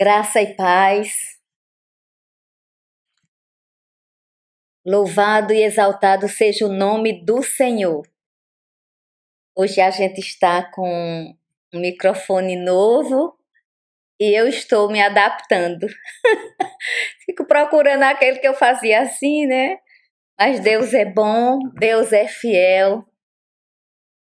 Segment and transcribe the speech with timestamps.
[0.00, 1.40] Graça e paz.
[4.86, 8.06] Louvado e exaltado seja o nome do Senhor.
[9.56, 11.36] Hoje a gente está com
[11.74, 13.36] um microfone novo
[14.20, 15.88] e eu estou me adaptando.
[17.26, 19.80] Fico procurando aquele que eu fazia assim, né?
[20.38, 23.04] Mas Deus é bom, Deus é fiel.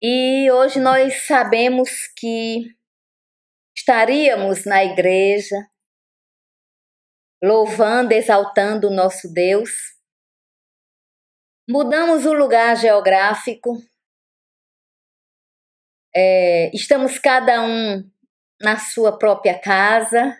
[0.02, 2.74] E hoje nós sabemos que
[3.76, 5.56] estaríamos na igreja,
[7.42, 9.70] louvando, exaltando o nosso Deus.
[11.68, 13.78] Mudamos o lugar geográfico,
[16.14, 18.08] é, estamos cada um
[18.60, 20.38] na sua própria casa,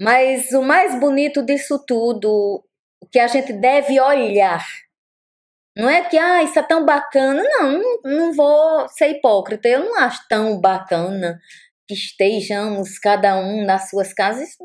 [0.00, 2.64] mas o mais bonito disso tudo,
[3.00, 4.64] o que a gente deve olhar,
[5.76, 7.42] não é que, ah, isso é tão bacana.
[7.42, 9.68] Não, não, não vou ser hipócrita.
[9.68, 11.40] Eu não acho tão bacana
[11.92, 14.56] que estejamos cada um nas suas casas,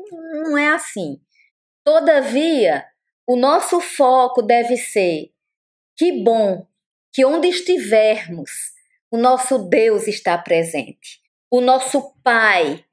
[0.42, 1.20] não é assim.
[1.84, 2.84] Todavia,
[3.26, 5.30] o nosso foco deve ser:
[5.96, 6.66] que bom
[7.12, 8.50] que onde estivermos,
[9.10, 11.20] o nosso Deus está presente.
[11.50, 12.84] O nosso Pai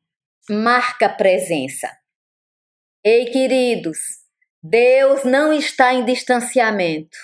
[0.49, 1.89] marca presença.
[3.03, 3.99] Ei, queridos,
[4.61, 7.17] Deus não está em distanciamento.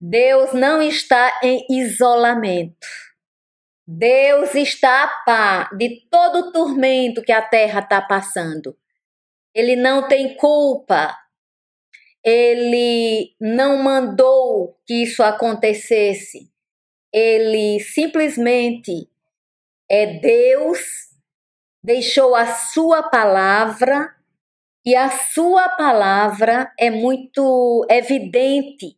[0.00, 2.86] Deus não está em isolamento.
[3.86, 8.76] Deus está a par de todo o tormento que a terra está passando.
[9.54, 11.16] Ele não tem culpa.
[12.24, 16.50] Ele não mandou que isso acontecesse.
[17.12, 19.10] Ele simplesmente
[19.90, 20.80] é Deus,
[21.82, 24.14] deixou a sua palavra
[24.84, 28.96] e a sua palavra é muito evidente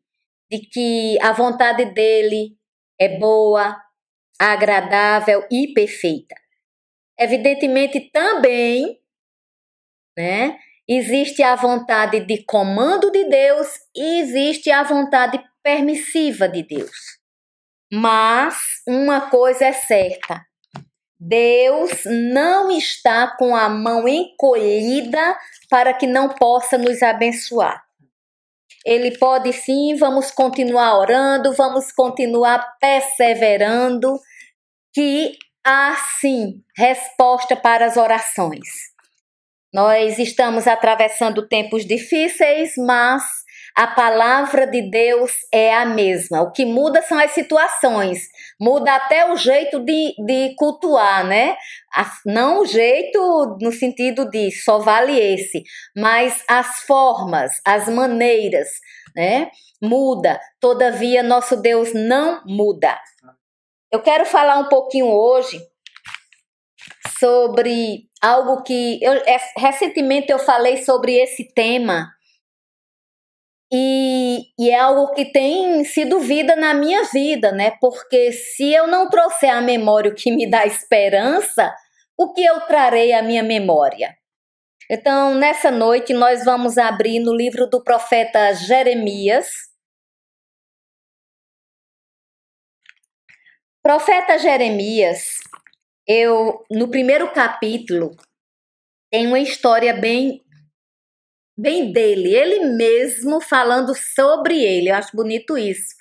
[0.50, 2.56] de que a vontade dele
[2.98, 3.83] é boa,
[4.40, 6.34] agradável e perfeita.
[7.18, 8.98] Evidentemente, também,
[10.16, 17.18] né, existe a vontade de comando de Deus e existe a vontade permissiva de Deus.
[17.92, 18.56] Mas
[18.86, 20.44] uma coisa é certa:
[21.18, 25.38] Deus não está com a mão encolhida
[25.70, 27.84] para que não possa nos abençoar.
[28.84, 34.18] Ele pode sim, vamos continuar orando, vamos continuar perseverando,
[34.92, 35.32] que
[35.66, 38.68] há sim resposta para as orações.
[39.72, 43.24] Nós estamos atravessando tempos difíceis, mas
[43.76, 46.42] a palavra de Deus é a mesma.
[46.42, 48.20] O que muda são as situações,
[48.60, 51.56] muda até o jeito de, de cultuar, né?
[52.24, 55.64] Não o jeito no sentido de só vale esse,
[55.96, 58.68] mas as formas, as maneiras,
[59.16, 59.50] né?
[59.82, 60.38] Muda.
[60.60, 62.96] Todavia, nosso Deus não muda.
[63.90, 65.60] Eu quero falar um pouquinho hoje
[67.18, 72.13] sobre algo que eu, é, recentemente eu falei sobre esse tema
[73.72, 77.72] e, e, é algo que tem sido vida na minha vida, né?
[77.80, 81.74] Porque se eu não trouxer a memória o que me dá esperança,
[82.16, 84.16] o que eu trarei à minha memória?
[84.90, 89.48] Então, nessa noite, nós vamos abrir no livro do profeta Jeremias.
[93.82, 95.40] Profeta Jeremias,
[96.06, 98.14] eu no primeiro capítulo
[99.10, 100.43] tem uma história bem
[101.56, 104.90] bem dele, ele mesmo falando sobre ele.
[104.90, 105.94] Eu acho bonito isso.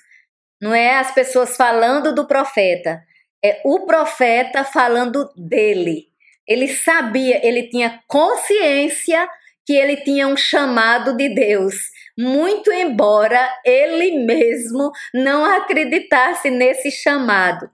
[0.60, 3.02] Não é as pessoas falando do profeta,
[3.44, 6.06] é o profeta falando dele.
[6.46, 9.28] Ele sabia, ele tinha consciência
[9.66, 11.74] que ele tinha um chamado de Deus,
[12.18, 17.70] muito embora ele mesmo não acreditasse nesse chamado.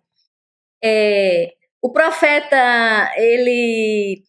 [0.82, 1.52] É,
[1.82, 4.22] o profeta, ele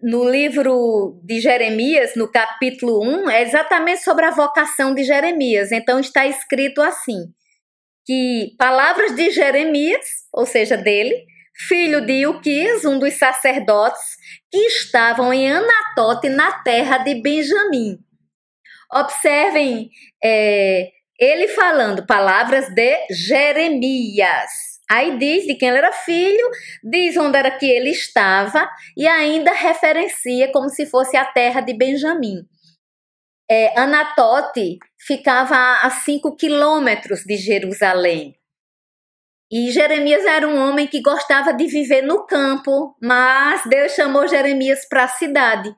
[0.00, 5.72] no livro de Jeremias, no capítulo 1, é exatamente sobre a vocação de Jeremias.
[5.72, 7.32] Então está escrito assim:
[8.06, 11.26] que palavras de Jeremias, ou seja, dele,
[11.66, 14.16] filho de Ilquias, um dos sacerdotes
[14.50, 17.98] que estavam em Anatote, na terra de Benjamim.
[18.92, 19.90] Observem
[20.24, 24.67] é, ele falando palavras de Jeremias.
[24.90, 26.50] Aí diz de quem ele era filho,
[26.82, 31.74] diz onde era que ele estava e ainda referencia como se fosse a terra de
[31.74, 32.46] Benjamim.
[33.50, 38.34] É, Anatote ficava a 5 quilômetros de Jerusalém.
[39.50, 44.86] E Jeremias era um homem que gostava de viver no campo, mas Deus chamou Jeremias
[44.86, 45.74] para a cidade.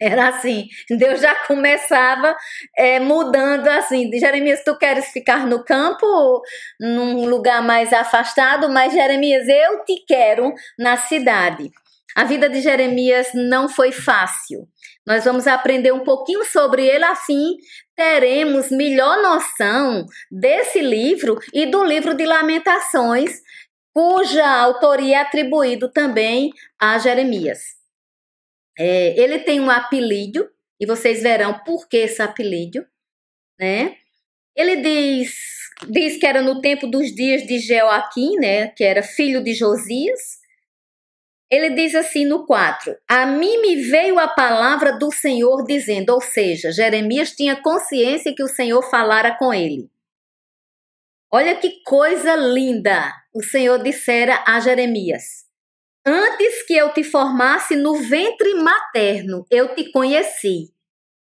[0.00, 2.34] Era assim, Deus já começava
[2.76, 4.10] é, mudando assim.
[4.18, 6.42] Jeremias, tu queres ficar no campo,
[6.80, 11.70] num lugar mais afastado, mas Jeremias, eu te quero na cidade.
[12.16, 14.66] A vida de Jeremias não foi fácil.
[15.06, 17.56] Nós vamos aprender um pouquinho sobre ele, assim
[18.00, 23.42] teremos melhor noção desse livro e do livro de Lamentações,
[23.92, 26.50] cuja autoria é atribuído também
[26.80, 27.79] a Jeremias.
[28.82, 30.48] É, ele tem um apelido,
[30.80, 32.82] e vocês verão por que esse apelido,
[33.58, 33.94] né?
[34.56, 35.34] Ele diz,
[35.86, 40.40] diz que era no tempo dos dias de Joaquim, né, que era filho de Josias,
[41.50, 46.20] ele diz assim no 4: A mim me veio a palavra do Senhor dizendo, ou
[46.22, 49.90] seja, Jeremias tinha consciência que o Senhor falara com ele.
[51.30, 55.49] Olha que coisa linda o Senhor dissera a Jeremias.
[56.04, 60.72] Antes que eu te formasse no ventre materno, eu te conheci.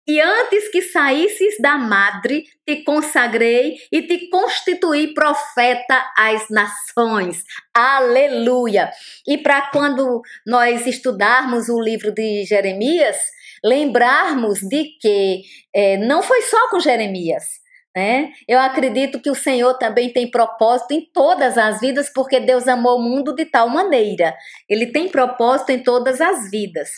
[0.07, 7.43] E antes que saísses da madre, te consagrei e te constituí profeta às nações.
[7.75, 8.91] Aleluia!
[9.27, 13.17] E para quando nós estudarmos o livro de Jeremias,
[13.65, 15.43] lembrarmos de que
[15.75, 17.64] é, não foi só com Jeremias.
[17.97, 18.33] Né?
[18.49, 22.99] Eu acredito que o Senhor também tem propósito em todas as vidas, porque Deus amou
[22.99, 24.35] o mundo de tal maneira.
[24.69, 26.91] Ele tem propósito em todas as vidas.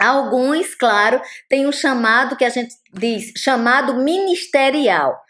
[0.00, 5.20] Alguns, claro, têm um chamado que a gente diz chamado ministerial.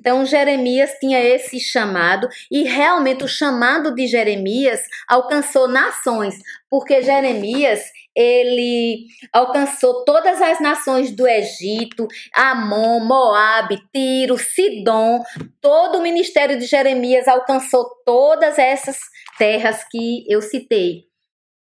[0.00, 6.36] Então, Jeremias tinha esse chamado, e realmente o chamado de Jeremias alcançou nações,
[6.70, 7.82] porque Jeremias
[8.16, 15.22] ele alcançou todas as nações do Egito, Amon, Moabe, Tiro, Sidom,
[15.60, 18.96] todo o ministério de Jeremias alcançou todas essas
[19.36, 21.04] terras que eu citei.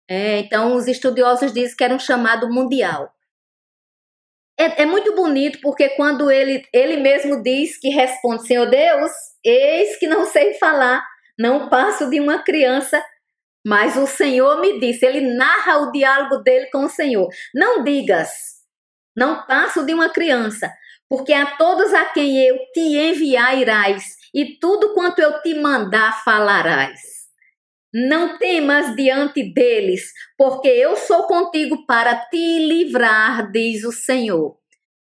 [0.08, 3.13] É, então, os estudiosos dizem que era um chamado mundial.
[4.64, 9.12] É, é, muito bonito porque quando ele, ele mesmo diz que responde, Senhor Deus,
[9.44, 11.04] eis que não sei falar,
[11.38, 13.04] não passo de uma criança,
[13.66, 17.28] mas o Senhor me disse, ele narra o diálogo dele com o Senhor.
[17.54, 18.30] Não digas,
[19.14, 20.72] não passo de uma criança,
[21.10, 26.24] porque a todos a quem eu te enviar irás, e tudo quanto eu te mandar
[26.24, 27.13] falarás.
[27.96, 34.56] Não temas diante deles, porque eu sou contigo para te livrar, diz o Senhor.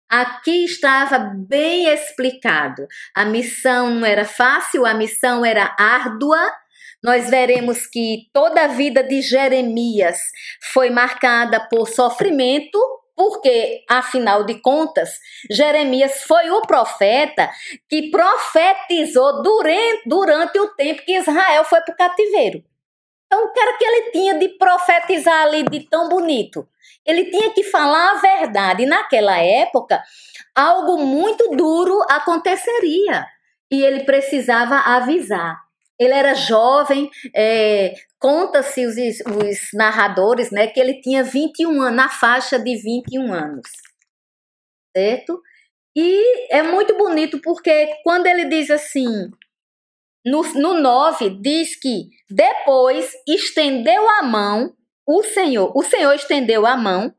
[0.09, 2.87] Aqui estava bem explicado.
[3.13, 6.39] A missão não era fácil, a missão era árdua.
[7.03, 10.19] Nós veremos que toda a vida de Jeremias
[10.71, 12.79] foi marcada por sofrimento,
[13.17, 15.09] porque, afinal de contas,
[15.51, 17.49] Jeremias foi o profeta
[17.89, 22.63] que profetizou durante, durante o tempo que Israel foi para o cativeiro.
[23.27, 26.67] Então, o era que ele tinha de profetizar ali de tão bonito?
[27.05, 28.83] Ele tinha que falar a verdade.
[28.83, 30.01] E naquela época,
[30.55, 33.25] algo muito duro aconteceria.
[33.69, 35.57] E ele precisava avisar.
[35.99, 42.09] Ele era jovem, é, conta-se os, os narradores, né, que ele tinha 21 anos, na
[42.09, 43.67] faixa de 21 anos.
[44.95, 45.41] Certo?
[45.95, 49.31] E é muito bonito porque quando ele diz assim,
[50.29, 54.73] no, no 9 diz que depois estendeu a mão,
[55.07, 57.13] o Senhor, o Senhor estendeu a mão,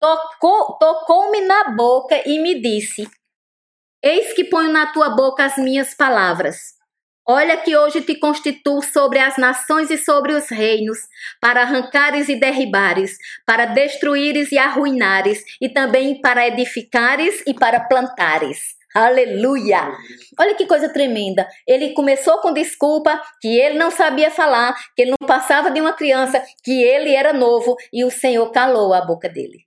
[0.00, 3.08] tocou, tocou-me na boca e me disse:
[4.02, 6.74] Eis que ponho na tua boca as minhas palavras.
[7.28, 10.98] Olha que hoje te constituo sobre as nações e sobre os reinos,
[11.40, 18.75] para arrancares e derribares, para destruíres e arruinares, e também para edificares e para plantares.
[18.96, 19.92] Aleluia!
[20.40, 21.46] Olha que coisa tremenda.
[21.66, 25.92] Ele começou com desculpa que ele não sabia falar, que ele não passava de uma
[25.92, 29.66] criança, que ele era novo e o Senhor calou a boca dele.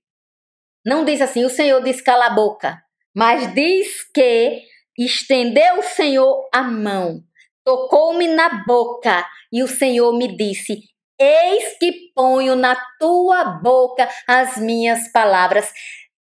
[0.83, 2.81] Não diz assim, o Senhor diz cala a boca,
[3.15, 4.63] mas diz que
[4.97, 7.21] estendeu o Senhor a mão,
[7.63, 10.81] tocou-me na boca e o Senhor me disse:
[11.19, 15.71] Eis que ponho na tua boca as minhas palavras.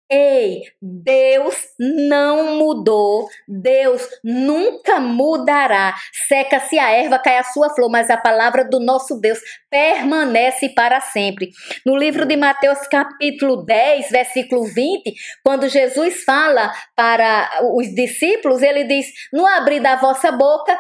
[0.09, 5.97] Ei, Deus não mudou, Deus nunca mudará.
[6.29, 11.01] Seca-se a erva, cai a sua flor, mas a palavra do nosso Deus permanece para
[11.01, 11.51] sempre.
[11.85, 15.13] No livro de Mateus, capítulo 10, versículo 20,
[15.45, 20.79] quando Jesus fala para os discípulos, ele diz: No abrir da vossa boca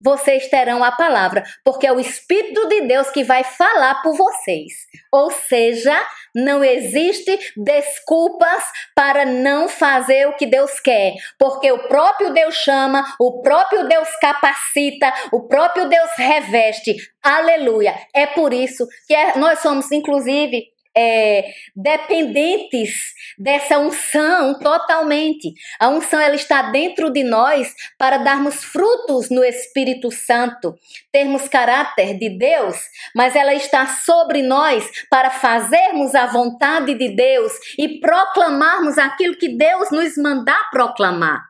[0.00, 4.72] vocês terão a palavra, porque é o Espírito de Deus que vai falar por vocês.
[5.12, 6.00] Ou seja,
[6.34, 8.62] não existe desculpas
[8.94, 14.08] para não fazer o que Deus quer, porque o próprio Deus chama, o próprio Deus
[14.20, 16.96] capacita, o próprio Deus reveste.
[17.22, 17.94] Aleluia!
[18.14, 20.64] É por isso que é, nós somos, inclusive,
[20.98, 25.54] é, dependentes dessa unção totalmente.
[25.78, 30.74] A unção ela está dentro de nós para darmos frutos no Espírito Santo,
[31.12, 32.76] termos caráter de Deus,
[33.14, 39.56] mas ela está sobre nós para fazermos a vontade de Deus e proclamarmos aquilo que
[39.56, 41.48] Deus nos mandar proclamar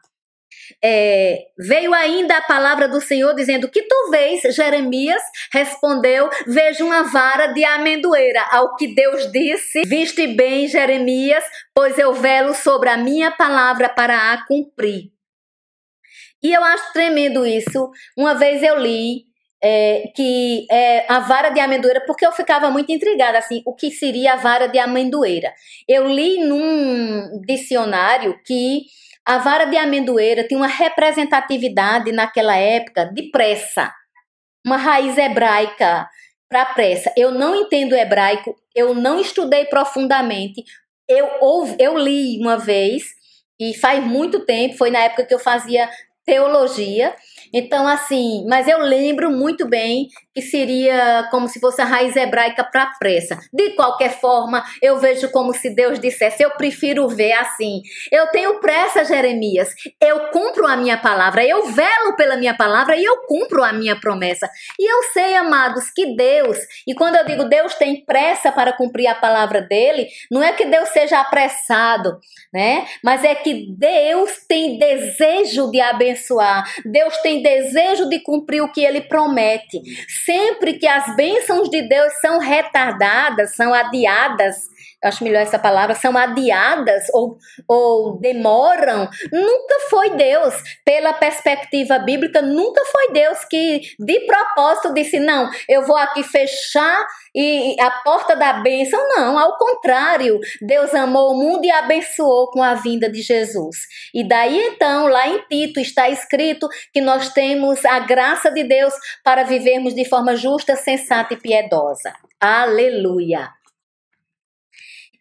[0.82, 4.42] é, veio ainda a palavra do Senhor dizendo: Que tu vês?
[4.54, 8.46] Jeremias respondeu: Vejo uma vara de amendoeira.
[8.50, 11.44] Ao que Deus disse: Viste bem, Jeremias,
[11.74, 15.10] pois eu velo sobre a minha palavra para a cumprir.
[16.42, 17.90] E eu acho tremendo isso.
[18.16, 19.24] Uma vez eu li
[19.62, 23.90] é, que é a vara de amendoeira, porque eu ficava muito intrigada, assim, o que
[23.90, 25.52] seria a vara de amendoeira.
[25.88, 28.82] Eu li num dicionário que
[29.28, 33.92] a vara de amendoeira tinha uma representatividade naquela época de pressa,
[34.66, 36.08] uma raiz hebraica
[36.48, 37.12] para pressa.
[37.14, 40.64] Eu não entendo hebraico, eu não estudei profundamente.
[41.06, 41.28] Eu,
[41.78, 43.02] eu li uma vez,
[43.60, 45.90] e faz muito tempo, foi na época que eu fazia
[46.24, 47.14] teologia,
[47.52, 50.08] então, assim, mas eu lembro muito bem
[50.38, 53.36] que seria como se fosse a raiz hebraica para pressa.
[53.52, 57.82] De qualquer forma, eu vejo como se Deus dissesse: eu prefiro ver assim.
[58.12, 59.70] Eu tenho pressa, Jeremias.
[60.00, 63.98] Eu cumpro a minha palavra, eu velo pela minha palavra e eu cumpro a minha
[63.98, 64.48] promessa.
[64.78, 69.08] E eu sei, amados, que Deus, e quando eu digo Deus tem pressa para cumprir
[69.08, 72.16] a palavra dele, não é que Deus seja apressado,
[72.54, 72.86] né?
[73.02, 76.64] Mas é que Deus tem desejo de abençoar.
[76.84, 79.80] Deus tem desejo de cumprir o que ele promete.
[80.28, 84.56] Sempre que as bênçãos de Deus são retardadas, são adiadas,
[85.04, 87.38] acho melhor essa palavra, são adiadas ou,
[87.68, 95.18] ou demoram, nunca foi Deus, pela perspectiva bíblica, nunca foi Deus que de propósito disse:
[95.20, 98.98] não, eu vou aqui fechar e a porta da bênção.
[99.16, 103.76] Não, ao contrário, Deus amou o mundo e abençoou com a vinda de Jesus.
[104.14, 108.94] E daí então, lá em Tito está escrito que nós temos a graça de Deus
[109.22, 112.12] para vivermos de forma justa, sensata e piedosa.
[112.40, 113.57] Aleluia.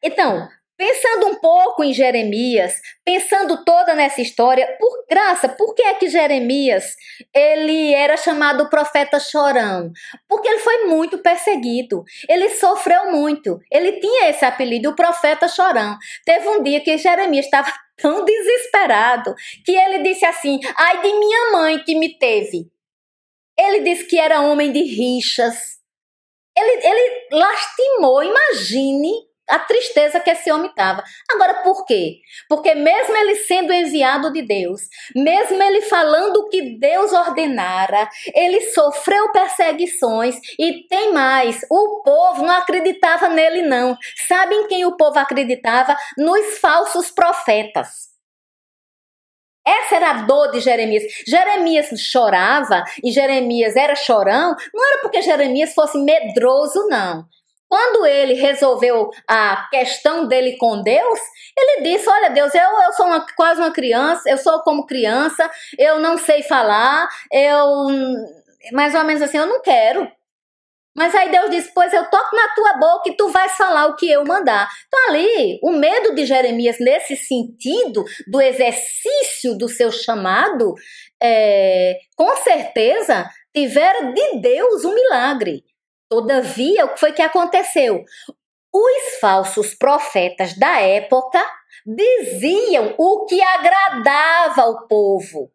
[0.03, 5.95] Então, Pensando um pouco em Jeremias, pensando toda nessa história, por graça, por que é
[5.95, 6.95] que Jeremias
[7.33, 9.91] ele era chamado profeta chorão?
[10.29, 15.97] Porque ele foi muito perseguido, ele sofreu muito, ele tinha esse apelido, o profeta chorão.
[16.23, 19.33] Teve um dia que Jeremias estava tão desesperado
[19.65, 22.69] que ele disse assim: ai de minha mãe que me teve.
[23.57, 25.79] Ele disse que era homem de rixas.
[26.55, 31.03] Ele, ele lastimou, imagine a tristeza que esse homem estava.
[31.31, 32.19] Agora, por quê?
[32.49, 34.81] Porque mesmo ele sendo enviado de Deus,
[35.15, 42.45] mesmo ele falando o que Deus ordenara, ele sofreu perseguições e tem mais, o povo
[42.45, 43.97] não acreditava nele não.
[44.27, 45.95] Sabem quem o povo acreditava?
[46.17, 48.07] Nos falsos profetas.
[49.67, 51.03] Essa era a dor de Jeremias.
[51.27, 57.25] Jeremias chorava e Jeremias era chorão, não era porque Jeremias fosse medroso, não.
[57.69, 61.19] Quando ele resolveu a questão dele com Deus,
[61.57, 65.49] ele disse: Olha, Deus, eu, eu sou uma, quase uma criança, eu sou como criança,
[65.77, 67.87] eu não sei falar, eu.
[68.71, 70.09] Mais ou menos assim, eu não quero.
[70.95, 73.95] Mas aí Deus disse: Pois eu toco na tua boca e tu vais falar o
[73.95, 74.67] que eu mandar.
[74.87, 80.73] Então, ali, o medo de Jeremias, nesse sentido do exercício do seu chamado,
[81.21, 85.63] é, com certeza tivera de Deus um milagre.
[86.09, 88.03] Todavia, o que foi que aconteceu?
[88.73, 91.43] Os falsos profetas da época
[91.85, 95.51] diziam o que agradava ao povo.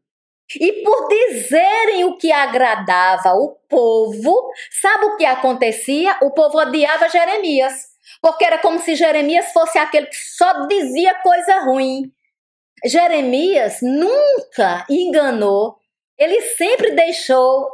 [0.61, 6.19] E por dizerem o que agradava ao povo, sabe o que acontecia?
[6.23, 7.73] O povo odiava Jeremias,
[8.21, 12.13] porque era como se Jeremias fosse aquele que só dizia coisa ruim.
[12.85, 15.77] Jeremias nunca enganou,
[16.19, 17.71] ele sempre deixou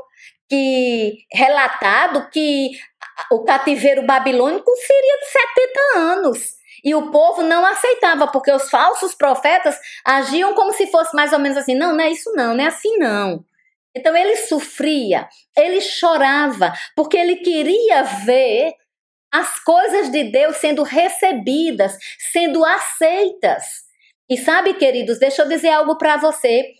[0.49, 2.71] que relatado que
[3.31, 6.59] o cativeiro babilônico seria de 70 anos.
[6.85, 11.39] E o povo não aceitava, porque os falsos profetas agiam como se fosse mais ou
[11.39, 13.45] menos assim: não, não é isso não, não é assim não.
[13.97, 18.73] Então ele sofria, ele chorava, porque ele queria ver
[19.33, 21.99] as coisas de Deus sendo recebidas,
[22.33, 23.89] sendo aceitas.
[24.31, 26.75] E sabe, queridos, deixa eu dizer algo para você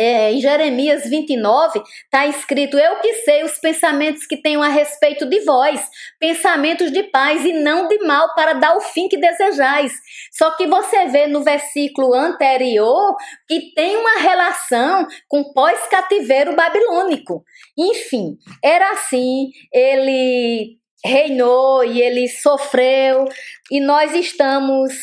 [0.00, 5.26] é, em Jeremias 29, está escrito: Eu que sei os pensamentos que tenho a respeito
[5.26, 5.86] de vós,
[6.18, 9.92] pensamentos de paz e não de mal, para dar o fim que desejais.
[10.32, 13.14] Só que você vê no versículo anterior
[13.46, 17.44] que tem uma relação com pós-cativeiro babilônico.
[17.78, 23.26] Enfim, era assim, ele reinou e ele sofreu,
[23.70, 24.94] e nós estamos.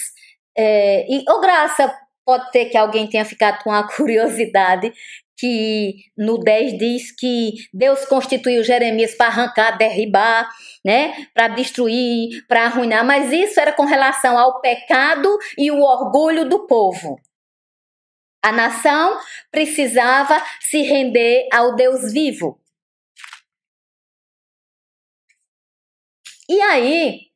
[0.58, 1.96] É, e, ô, oh, Graça,
[2.28, 4.92] pode ter que alguém tenha ficado com a curiosidade
[5.40, 10.50] que no 10 diz que Deus constituiu Jeremias para arrancar, derribar,
[10.84, 16.50] né, para destruir, para arruinar, mas isso era com relação ao pecado e o orgulho
[16.50, 17.22] do povo.
[18.44, 19.20] A nação
[19.52, 22.60] precisava se render ao Deus vivo.
[26.50, 27.28] E aí,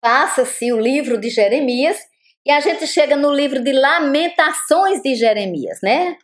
[0.00, 1.98] passa-se o livro de Jeremias
[2.46, 6.18] e a gente chega no livro de Lamentações de Jeremias, né?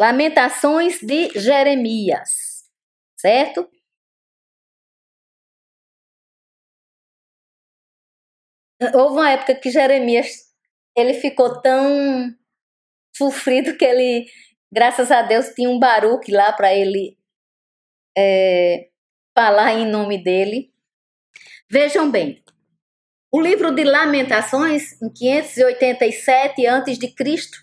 [0.00, 2.64] Lamentações de Jeremias,
[3.18, 3.68] certo?
[8.94, 10.52] Houve uma época que Jeremias
[10.96, 12.34] ele ficou tão
[13.16, 14.26] sofrido que ele,
[14.72, 17.16] graças a Deus, tinha um baruque lá para ele
[18.16, 18.88] é,
[19.36, 20.72] falar em nome dele.
[21.70, 22.42] Vejam bem,
[23.32, 27.62] o livro de Lamentações, em 587 a.C.,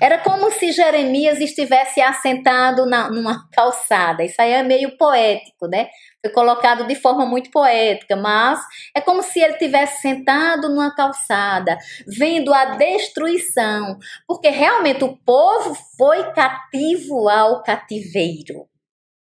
[0.00, 4.24] era como se Jeremias estivesse assentado na, numa calçada.
[4.24, 5.88] Isso aí é meio poético, né?
[6.24, 8.60] Foi colocado de forma muito poética, mas
[8.94, 15.76] é como se ele tivesse sentado numa calçada, vendo a destruição, porque realmente o povo
[15.98, 18.66] foi cativo ao cativeiro.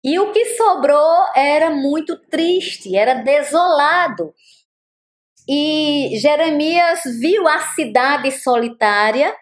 [0.04, 4.33] E o que sobrou era muito triste, era desolado.
[5.49, 9.35] E Jeremias viu a cidade solitária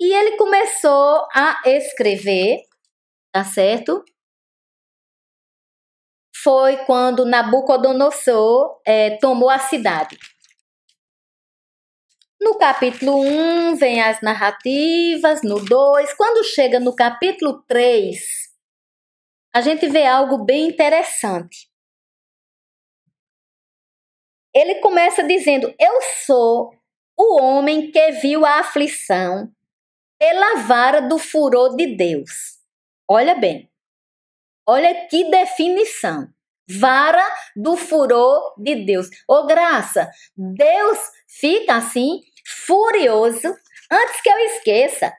[0.00, 2.62] e ele começou a escrever,
[3.30, 4.02] tá certo?
[6.42, 10.18] Foi quando Nabucodonosor é, tomou a cidade.
[12.40, 18.18] No capítulo 1 vem as narrativas, no 2, quando chega no capítulo 3,
[19.54, 21.73] a gente vê algo bem interessante.
[24.54, 26.70] Ele começa dizendo: Eu sou
[27.16, 29.50] o homem que viu a aflição
[30.18, 32.58] pela vara do furor de Deus.
[33.08, 33.70] Olha bem,
[34.66, 36.28] olha que definição.
[36.66, 37.22] Vara
[37.54, 39.08] do furor de Deus.
[39.28, 42.22] Ô graça, Deus fica assim,
[42.66, 43.54] furioso,
[43.90, 45.12] antes que eu esqueça.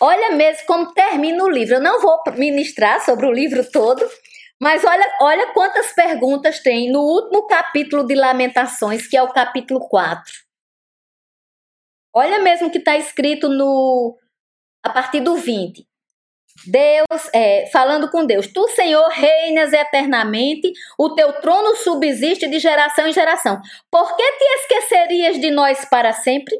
[0.00, 1.74] Olha mesmo como termina o livro.
[1.74, 4.08] Eu não vou ministrar sobre o livro todo,
[4.60, 9.88] mas olha, olha quantas perguntas tem no último capítulo de Lamentações, que é o capítulo
[9.88, 10.32] 4.
[12.14, 14.18] Olha mesmo que está escrito no
[14.82, 15.88] a partir do 20.
[16.66, 23.06] Deus, é, falando com Deus, tu, Senhor, reinas eternamente, o teu trono subsiste de geração
[23.06, 23.60] em geração.
[23.90, 26.54] Por que te esquecerias de nós para sempre?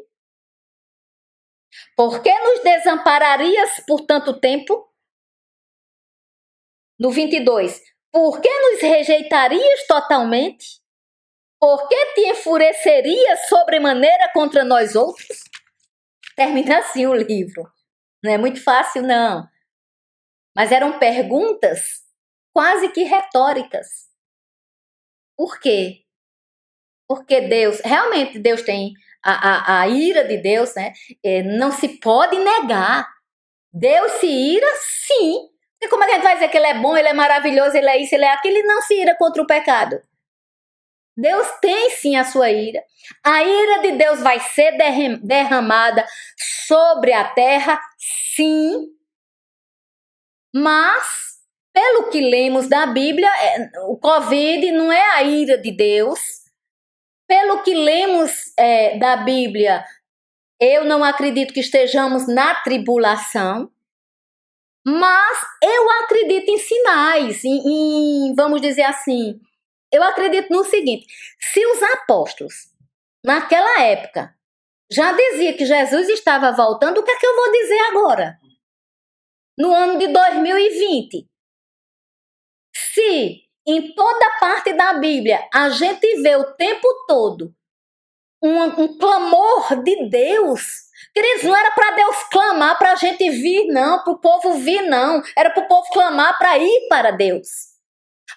[1.95, 4.90] Por que nos desampararias por tanto tempo?
[7.01, 10.79] No 22, por que nos rejeitarias totalmente?
[11.59, 15.39] Por que te enfureceria sobremaneira contra nós outros?
[16.35, 17.67] Termina assim o livro.
[18.23, 19.49] Não é muito fácil, não.
[20.55, 22.03] Mas eram perguntas
[22.53, 23.87] quase que retóricas.
[25.35, 26.03] Por quê?
[27.07, 28.93] Porque Deus, realmente Deus tem
[29.25, 30.93] a, a, a ira de Deus, né?
[31.23, 33.09] É, não se pode negar.
[33.73, 35.49] Deus se ira, sim.
[35.81, 37.75] E como é que a gente vai dizer que ele é bom, ele é maravilhoso,
[37.75, 38.57] ele é isso, ele é aquilo?
[38.57, 40.01] Ele não se ira contra o pecado.
[41.17, 42.83] Deus tem sim a sua ira.
[43.23, 44.77] A ira de Deus vai ser
[45.21, 46.05] derramada
[46.67, 47.79] sobre a terra,
[48.35, 48.87] sim.
[50.53, 51.39] Mas,
[51.73, 56.19] pelo que lemos da Bíblia, é, o Covid não é a ira de Deus.
[57.27, 59.83] Pelo que lemos é, da Bíblia,
[60.59, 63.71] eu não acredito que estejamos na tribulação.
[64.85, 69.39] Mas eu acredito em sinais, em, em vamos dizer assim,
[69.91, 71.05] eu acredito no seguinte:
[71.39, 72.53] se os apóstolos,
[73.23, 74.33] naquela época,
[74.91, 78.39] já dizia que Jesus estava voltando, o que é que eu vou dizer agora?
[79.57, 81.27] No ano de 2020.
[82.75, 87.53] Se em toda parte da Bíblia a gente vê o tempo todo
[88.41, 93.67] um, um clamor de Deus, queridos, não era para Deus clamar para a gente vir,
[93.67, 97.71] não, para o povo vir, não, era para o povo clamar para ir para Deus.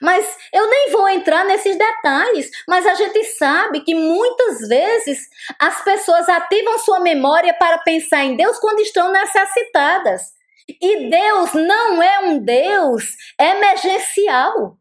[0.01, 5.29] Mas eu nem vou entrar nesses detalhes, mas a gente sabe que muitas vezes
[5.61, 10.23] as pessoas ativam sua memória para pensar em Deus quando estão necessitadas.
[10.69, 13.05] E Deus não é um Deus
[13.39, 14.77] emergencial.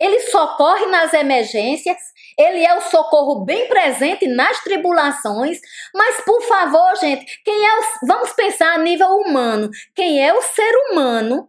[0.00, 1.98] Ele socorre nas emergências,
[2.38, 5.60] ele é o socorro bem presente nas tribulações,
[5.94, 10.40] mas por favor, gente, quem é o, vamos pensar a nível humano, quem é o
[10.40, 11.48] ser humano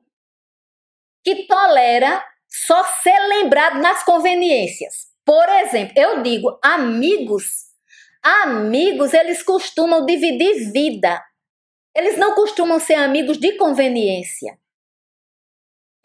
[1.24, 5.08] que tolera só ser lembrado nas conveniências.
[5.24, 7.46] Por exemplo, eu digo amigos.
[8.22, 11.24] Amigos, eles costumam dividir vida.
[11.96, 14.58] Eles não costumam ser amigos de conveniência.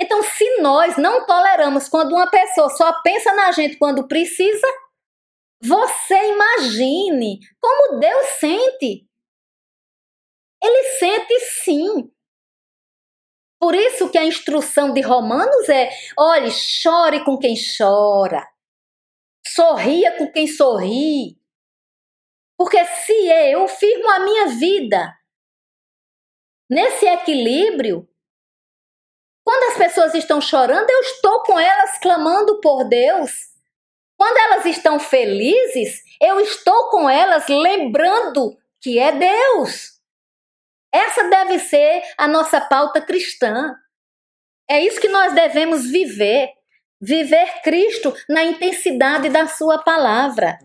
[0.00, 4.66] Então, se nós não toleramos quando uma pessoa só pensa na gente quando precisa,
[5.60, 9.08] você imagine como Deus sente.
[10.62, 12.12] Ele sente sim.
[13.58, 18.46] Por isso que a instrução de Romanos é: olhe, chore com quem chora,
[19.46, 21.40] sorria com quem sorri.
[22.58, 25.14] Porque se eu firmo a minha vida
[26.70, 28.08] nesse equilíbrio,
[29.46, 33.30] quando as pessoas estão chorando, eu estou com elas clamando por Deus.
[34.18, 40.00] Quando elas estão felizes, eu estou com elas lembrando que é Deus.
[40.92, 43.72] Essa deve ser a nossa pauta cristã.
[44.68, 46.48] É isso que nós devemos viver.
[47.00, 50.58] Viver Cristo na intensidade da Sua palavra.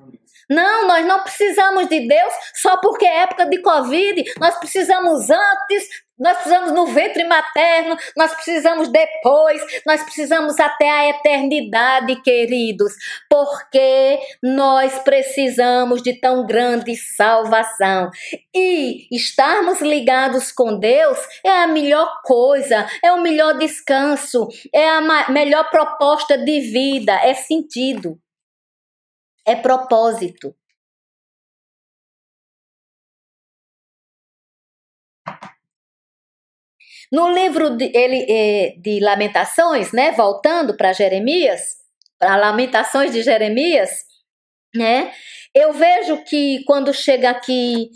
[0.51, 4.23] Não, nós não precisamos de Deus só porque é época de Covid.
[4.37, 5.87] Nós precisamos antes,
[6.21, 12.93] nós precisamos no ventre materno, nós precisamos depois, nós precisamos até a eternidade, queridos,
[13.29, 18.09] porque nós precisamos de tão grande salvação.
[18.55, 25.29] E estarmos ligados com Deus é a melhor coisa, é o melhor descanso, é a
[25.29, 28.17] melhor proposta de vida, é sentido
[29.45, 30.55] é propósito.
[37.11, 41.75] No livro de, ele, é, de Lamentações, né, voltando para Jeremias,
[42.17, 43.89] para Lamentações de Jeremias,
[44.73, 45.11] né,
[45.53, 47.89] eu vejo que quando chega aqui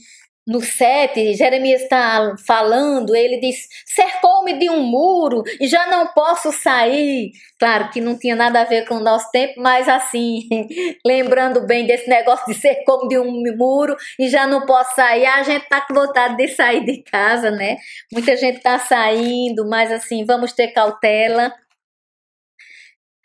[0.48, 6.52] no 7, Jeremias está falando, ele diz: cercou-me de um muro e já não posso
[6.52, 7.32] sair.
[7.58, 10.48] Claro que não tinha nada a ver com o nosso tempo, mas assim,
[11.04, 15.42] lembrando bem desse negócio de cercou-me de um muro e já não posso sair, a
[15.42, 17.78] gente tá com vontade de sair de casa, né?
[18.14, 21.52] Muita gente tá saindo, mas assim, vamos ter cautela.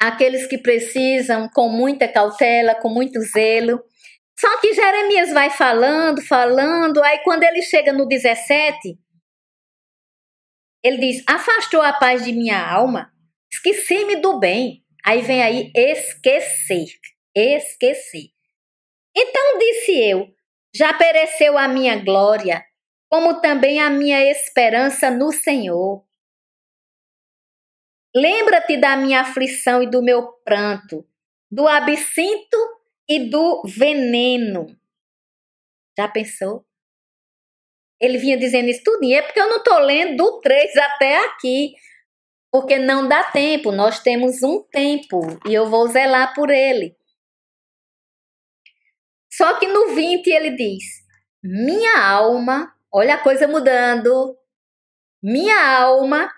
[0.00, 3.78] Aqueles que precisam, com muita cautela, com muito zelo
[4.40, 8.98] só que Jeremias vai falando, falando, aí quando ele chega no 17,
[10.82, 13.12] ele diz: Afastou a paz de minha alma,
[13.52, 14.82] esqueci-me do bem.
[15.04, 16.86] Aí vem aí esquecer,
[17.36, 18.30] esquecer.
[19.14, 20.26] Então disse eu:
[20.74, 22.64] Já pereceu a minha glória,
[23.10, 26.02] como também a minha esperança no Senhor.
[28.16, 31.06] Lembra-te da minha aflição e do meu pranto,
[31.50, 32.79] do absinto
[33.10, 34.78] e do veneno.
[35.98, 36.64] Já pensou?
[38.00, 41.16] Ele vinha dizendo isso tudo, e é porque eu não estou lendo do 3 até
[41.26, 41.74] aqui,
[42.52, 46.96] porque não dá tempo, nós temos um tempo e eu vou zelar por ele.
[49.32, 50.84] Só que no 20 ele diz:
[51.42, 54.38] Minha alma, olha a coisa mudando,
[55.22, 56.32] minha alma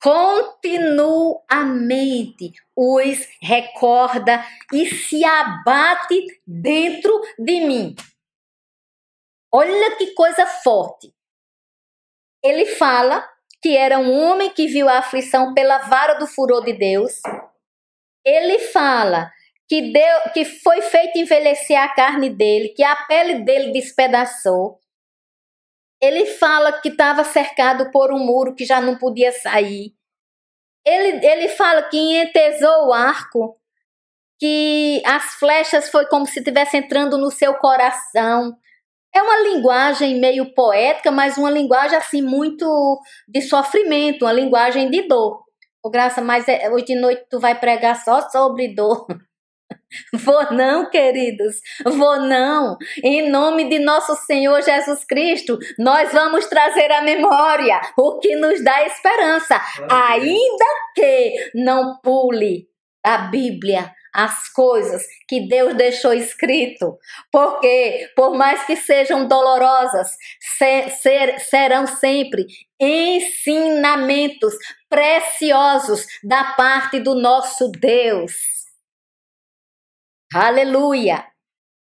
[0.00, 7.96] continuamente os recorda e se abate dentro de mim.
[9.52, 11.12] Olha que coisa forte.
[12.42, 13.28] Ele fala
[13.60, 17.20] que era um homem que viu a aflição pela vara do furor de Deus.
[18.24, 19.30] Ele fala
[19.68, 24.80] que, deu, que foi feito envelhecer a carne dele, que a pele dele despedaçou.
[26.00, 29.92] Ele fala que estava cercado por um muro que já não podia sair.
[30.86, 33.58] Ele, ele fala que entesou o arco,
[34.38, 38.56] que as flechas foi como se estivesse entrando no seu coração.
[39.14, 45.02] É uma linguagem meio poética, mas uma linguagem assim muito de sofrimento, uma linguagem de
[45.08, 45.42] dor.
[45.82, 49.06] O Graça, mas é, hoje de noite tu vai pregar só sobre dor.
[50.12, 52.76] Vou não, queridos, vou não.
[53.02, 58.62] Em nome de nosso Senhor Jesus Cristo, nós vamos trazer à memória o que nos
[58.62, 62.68] dá esperança, ainda que não pule
[63.04, 66.98] a Bíblia as coisas que Deus deixou escrito,
[67.30, 70.08] porque por mais que sejam dolorosas,
[70.58, 72.44] ser, ser, serão sempre
[72.80, 74.54] ensinamentos
[74.88, 78.57] preciosos da parte do nosso Deus.
[80.32, 81.24] Aleluia!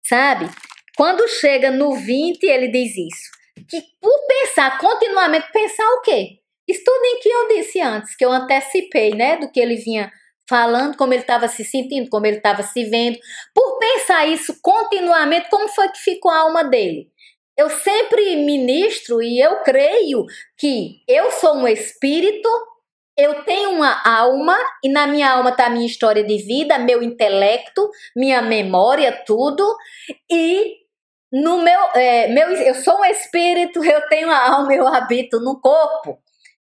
[0.07, 0.51] Sabe?
[0.97, 3.31] Quando chega no 20, ele diz isso.
[3.69, 6.39] Que por pensar continuamente, pensar o quê?
[6.69, 9.37] Estudem que eu disse antes, que eu antecipei, né?
[9.37, 10.13] Do que ele vinha
[10.49, 13.19] falando, como ele estava se sentindo, como ele estava se vendo.
[13.55, 17.09] Por pensar isso continuamente, como foi que ficou a alma dele?
[17.57, 20.25] Eu sempre ministro e eu creio
[20.57, 22.49] que eu sou um espírito,
[23.19, 27.03] eu tenho uma alma e na minha alma está a minha história de vida, meu
[27.03, 29.77] intelecto, minha memória, tudo.
[30.31, 30.77] E
[31.33, 35.61] no meu, é, meu, eu sou um espírito, eu tenho a alma, eu habito no
[35.61, 36.17] corpo.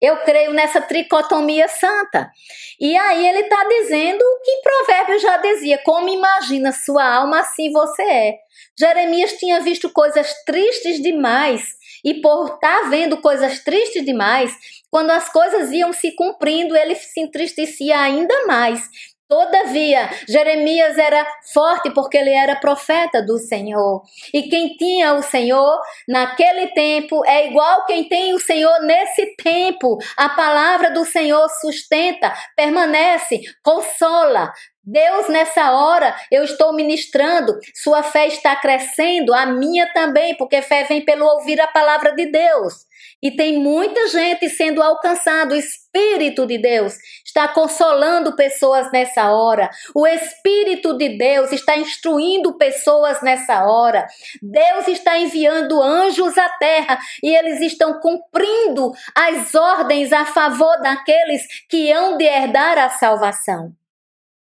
[0.01, 2.31] Eu creio nessa tricotomia santa.
[2.79, 7.73] E aí ele está dizendo o que Provérbio já dizia: como imagina sua alma, assim
[7.73, 8.35] você é.
[8.79, 11.75] Jeremias tinha visto coisas tristes demais,
[12.07, 14.55] e por estar tá vendo coisas tristes demais,
[14.89, 18.81] quando as coisas iam se cumprindo, ele se entristecia ainda mais.
[19.29, 24.03] Todavia, Jeremias era forte porque ele era profeta do Senhor.
[24.33, 29.99] E quem tinha o Senhor naquele tempo é igual quem tem o Senhor nesse tempo.
[30.17, 34.53] A palavra do Senhor sustenta, permanece, consola.
[34.87, 40.85] Deus, nessa hora, eu estou ministrando, sua fé está crescendo, a minha também, porque fé
[40.85, 42.87] vem pelo ouvir a palavra de Deus.
[43.21, 45.53] E tem muita gente sendo alcançado.
[45.53, 46.95] O Espírito de Deus
[47.25, 49.71] está consolando pessoas nessa hora.
[49.95, 54.07] O Espírito de Deus está instruindo pessoas nessa hora.
[54.41, 61.43] Deus está enviando anjos à terra e eles estão cumprindo as ordens a favor daqueles
[61.69, 63.73] que hão de herdar a salvação.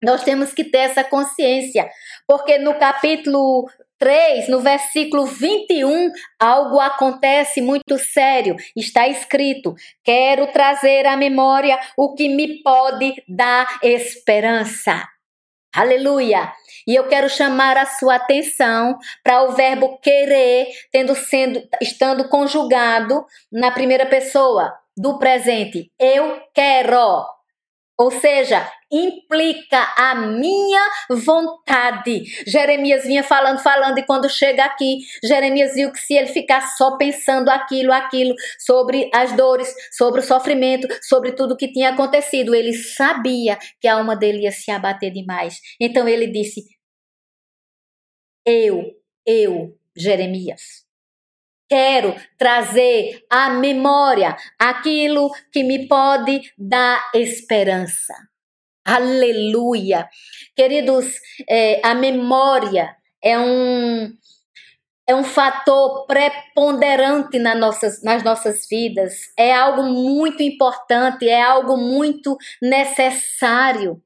[0.04, 1.90] Nós temos que ter essa consciência,
[2.28, 8.56] porque no capítulo 3, no versículo 21, algo acontece muito sério.
[8.76, 15.08] Está escrito: Quero trazer à memória o que me pode dar esperança.
[15.74, 16.52] Aleluia!
[16.86, 23.26] E eu quero chamar a sua atenção para o verbo querer, tendo sendo estando conjugado
[23.52, 25.90] na primeira pessoa do presente.
[25.98, 27.26] Eu quero.
[27.98, 32.24] Ou seja, implica a minha vontade.
[32.48, 36.98] Jeremias vinha falando, falando, e quando chega aqui, Jeremias viu que se ele ficar só
[36.98, 42.74] pensando aquilo, aquilo, sobre as dores, sobre o sofrimento, sobre tudo que tinha acontecido, ele
[42.74, 45.60] sabia que a alma dele ia se abater demais.
[45.80, 46.64] Então ele disse:
[48.46, 48.92] Eu,
[49.26, 50.84] eu, Jeremias,
[51.74, 58.14] quero trazer à memória aquilo que me pode dar esperança.
[58.86, 60.08] Aleluia!
[60.56, 61.16] Queridos,
[61.50, 64.14] é, a memória é um,
[65.08, 71.76] é um fator preponderante nas nossas, nas nossas vidas, é algo muito importante, é algo
[71.76, 74.00] muito necessário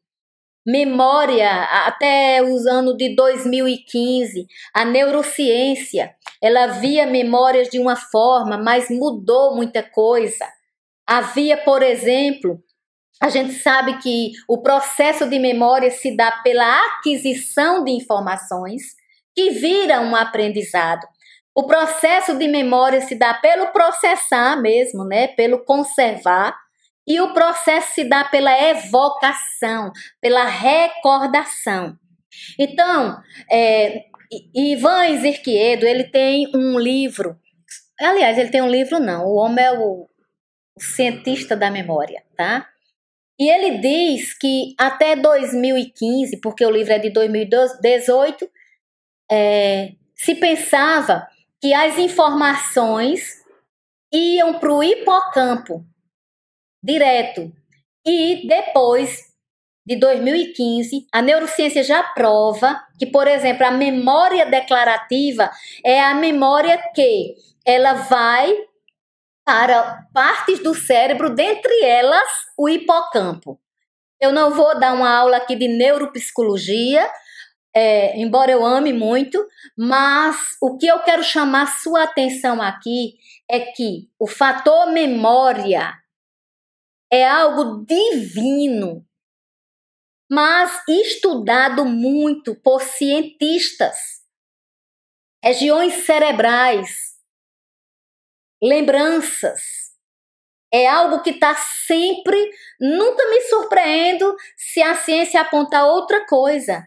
[0.67, 1.49] memória
[1.85, 9.55] até os anos de 2015, a neurociência, ela via memórias de uma forma, mas mudou
[9.55, 10.45] muita coisa.
[11.07, 12.61] Havia, por exemplo,
[13.21, 18.81] a gente sabe que o processo de memória se dá pela aquisição de informações
[19.33, 21.07] que viram um aprendizado.
[21.55, 25.29] O processo de memória se dá pelo processar mesmo, né?
[25.29, 26.55] Pelo conservar
[27.07, 31.97] e o processo se dá pela evocação, pela recordação.
[32.59, 33.17] Então,
[33.49, 34.03] é,
[34.53, 37.39] Ivan Zirquiedo, ele tem um livro,
[37.99, 40.07] aliás, ele tem um livro não, o homem é o,
[40.75, 42.67] o cientista da memória, tá?
[43.39, 48.49] E ele diz que até 2015, porque o livro é de 2018,
[49.31, 51.27] é, se pensava
[51.61, 53.43] que as informações
[54.11, 55.85] iam para o hipocampo,
[56.87, 57.51] direto.
[58.05, 59.27] E depois
[59.85, 65.51] de 2015, a neurociência já prova que, por exemplo, a memória declarativa
[65.83, 68.53] é a memória que ela vai
[69.45, 73.59] para partes do cérebro, dentre elas o hipocampo.
[74.19, 77.09] Eu não vou dar uma aula aqui de neuropsicologia,
[77.73, 79.45] é, embora eu ame muito,
[79.77, 83.13] mas o que eu quero chamar sua atenção aqui
[83.49, 85.93] é que o fator memória
[87.11, 89.05] é algo divino,
[90.29, 93.97] mas estudado muito por cientistas.
[95.43, 97.15] Regiões cerebrais,
[98.61, 99.87] lembranças,
[100.71, 102.37] é algo que está sempre.
[102.79, 106.85] Nunca me surpreendo se a ciência aponta outra coisa.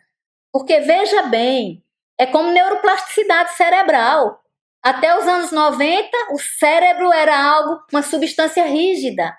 [0.53, 1.83] Porque veja bem,
[2.19, 4.43] é como neuroplasticidade cerebral.
[4.83, 9.35] Até os anos 90, o cérebro era algo, uma substância rígida.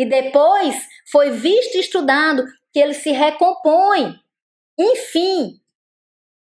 [0.00, 4.18] E depois foi visto e estudado que ele se recompõe.
[4.78, 5.60] Enfim,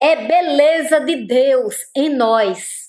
[0.03, 2.87] é beleza de Deus em nós.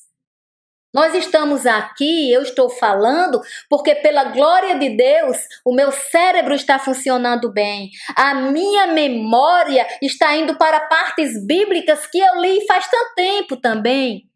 [0.92, 3.40] Nós estamos aqui, eu estou falando,
[3.70, 7.90] porque pela glória de Deus, o meu cérebro está funcionando bem.
[8.16, 14.28] A minha memória está indo para partes bíblicas que eu li faz tanto tempo também.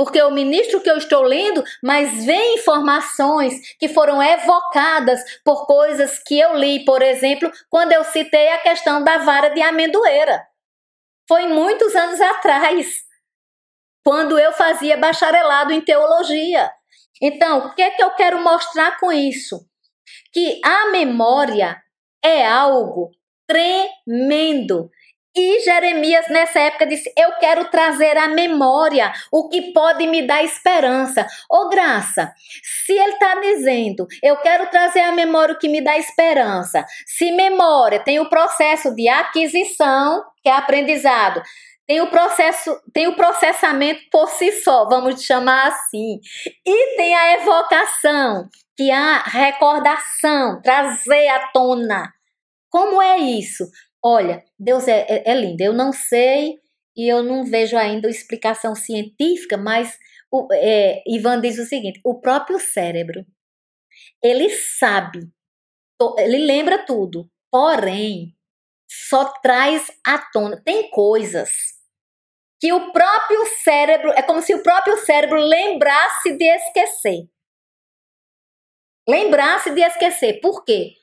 [0.00, 5.66] Porque eu ministro o que eu estou lendo, mas vem informações que foram evocadas por
[5.66, 10.42] coisas que eu li, por exemplo, quando eu citei a questão da vara de amendoeira.
[11.28, 12.86] Foi muitos anos atrás,
[14.02, 16.72] quando eu fazia bacharelado em teologia.
[17.20, 19.60] Então, o que é que eu quero mostrar com isso?
[20.32, 21.76] Que a memória
[22.24, 23.10] é algo
[23.46, 24.90] tremendo
[25.34, 30.42] e Jeremias, nessa época, disse: Eu quero trazer à memória o que pode me dar
[30.42, 31.24] esperança.
[31.48, 35.96] Ô, graça, se ele está dizendo, eu quero trazer à memória o que me dá
[35.96, 41.40] esperança, se memória tem o processo de aquisição, que é aprendizado,
[41.86, 46.18] tem o processo, tem o processamento por si só, vamos chamar assim,
[46.66, 52.12] e tem a evocação, que é a recordação, trazer à tona.
[52.68, 53.64] Como é isso?
[54.02, 55.60] Olha, Deus é, é, é lindo.
[55.60, 56.58] Eu não sei
[56.96, 59.98] e eu não vejo ainda explicação científica, mas
[60.30, 63.24] o, é, Ivan diz o seguinte: o próprio cérebro
[64.22, 65.20] ele sabe,
[66.18, 68.34] ele lembra tudo, porém
[68.88, 70.60] só traz à tona.
[70.62, 71.50] Tem coisas
[72.60, 77.28] que o próprio cérebro é como se o próprio cérebro lembrasse de esquecer.
[79.08, 80.40] Lembrasse de esquecer.
[80.40, 80.94] Por quê?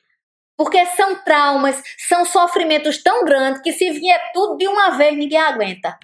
[0.58, 5.38] Porque são traumas, são sofrimentos tão grandes que se vier tudo de uma vez, ninguém
[5.38, 5.96] aguenta.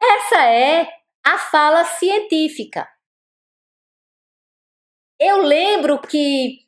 [0.00, 0.88] Essa é
[1.24, 2.88] a fala científica.
[5.20, 6.66] Eu lembro que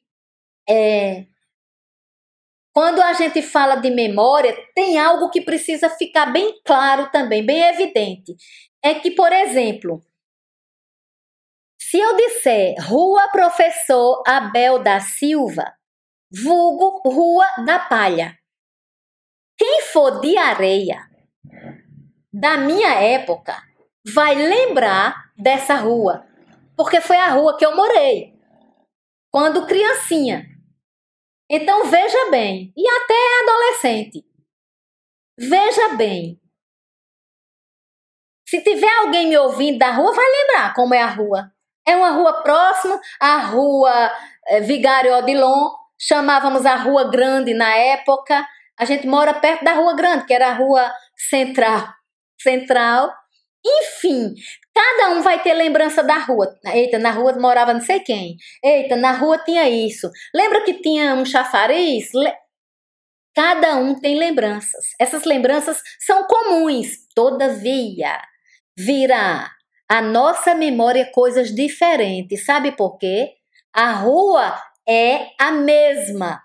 [0.68, 1.26] é,
[2.72, 7.62] quando a gente fala de memória, tem algo que precisa ficar bem claro também, bem
[7.62, 8.36] evidente.
[8.82, 10.00] É que, por exemplo,
[11.80, 15.79] se eu disser Rua Professor Abel da Silva,
[16.30, 18.38] vulgo Rua da Palha.
[19.58, 21.08] Quem for de areia
[22.32, 23.54] da minha época
[24.06, 26.26] vai lembrar dessa rua,
[26.76, 28.32] porque foi a rua que eu morei
[29.30, 30.46] quando criancinha.
[31.48, 34.24] Então veja bem, e até adolescente.
[35.38, 36.40] Veja bem.
[38.48, 41.52] Se tiver alguém me ouvindo da rua, vai lembrar como é a rua.
[41.86, 44.12] É uma rua próxima à rua
[44.46, 48.46] é, Vigário Odilon, chamávamos a Rua Grande na época.
[48.78, 50.90] A gente mora perto da Rua Grande, que era a Rua
[51.28, 51.86] Central.
[52.40, 53.12] Central.
[53.64, 54.34] Enfim,
[54.74, 56.58] cada um vai ter lembrança da rua.
[56.72, 58.36] Eita, na rua morava não sei quem.
[58.64, 60.10] Eita, na rua tinha isso.
[60.34, 62.08] Lembra que tinha um chafariz?
[62.14, 62.32] Le...
[63.34, 64.86] Cada um tem lembranças.
[64.98, 67.06] Essas lembranças são comuns.
[67.14, 68.18] Todavia,
[68.74, 69.50] virá
[69.86, 72.46] a nossa memória coisas diferentes.
[72.46, 73.34] Sabe por quê?
[73.74, 74.58] A rua
[74.92, 76.42] é a mesma,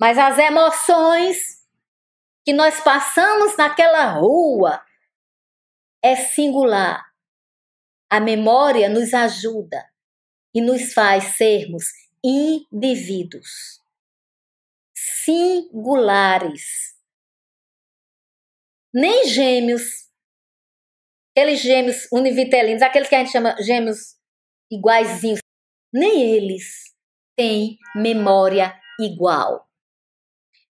[0.00, 1.62] mas as emoções
[2.42, 4.82] que nós passamos naquela rua
[6.02, 7.04] é singular.
[8.08, 9.86] A memória nos ajuda
[10.54, 11.84] e nos faz sermos
[12.24, 13.82] indivíduos
[14.94, 16.96] singulares.
[18.94, 20.08] Nem gêmeos,
[21.30, 24.16] aqueles gêmeos univitelinos, aqueles que a gente chama gêmeos
[24.70, 25.40] iguaizinhos,
[25.92, 26.95] nem eles
[27.36, 29.68] tem memória igual.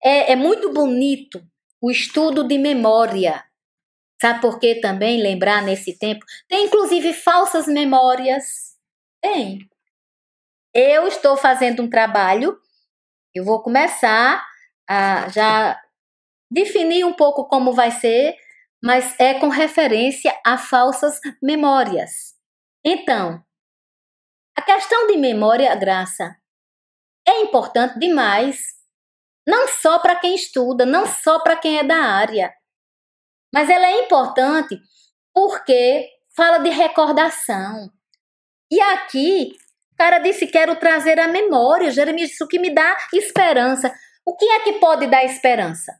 [0.03, 1.41] É, é muito bonito
[1.81, 3.43] o estudo de memória.
[4.21, 6.25] Sabe por que também lembrar nesse tempo?
[6.47, 8.75] Tem inclusive falsas memórias.
[9.21, 9.67] Tem.
[10.73, 12.59] Eu estou fazendo um trabalho,
[13.33, 14.45] eu vou começar
[14.87, 15.79] a já
[16.51, 18.35] definir um pouco como vai ser,
[18.83, 22.35] mas é com referência a falsas memórias.
[22.85, 23.43] Então,
[24.55, 26.35] a questão de memória, Graça,
[27.27, 28.77] é importante demais.
[29.45, 32.53] Não só para quem estuda, não só para quem é da área.
[33.53, 34.79] Mas ela é importante
[35.33, 37.91] porque fala de recordação.
[38.71, 39.53] E aqui,
[39.93, 41.91] o cara disse: Quero trazer a memória.
[41.91, 43.93] Jeremias disse: O que me dá esperança.
[44.25, 45.93] O que é que pode dar esperança?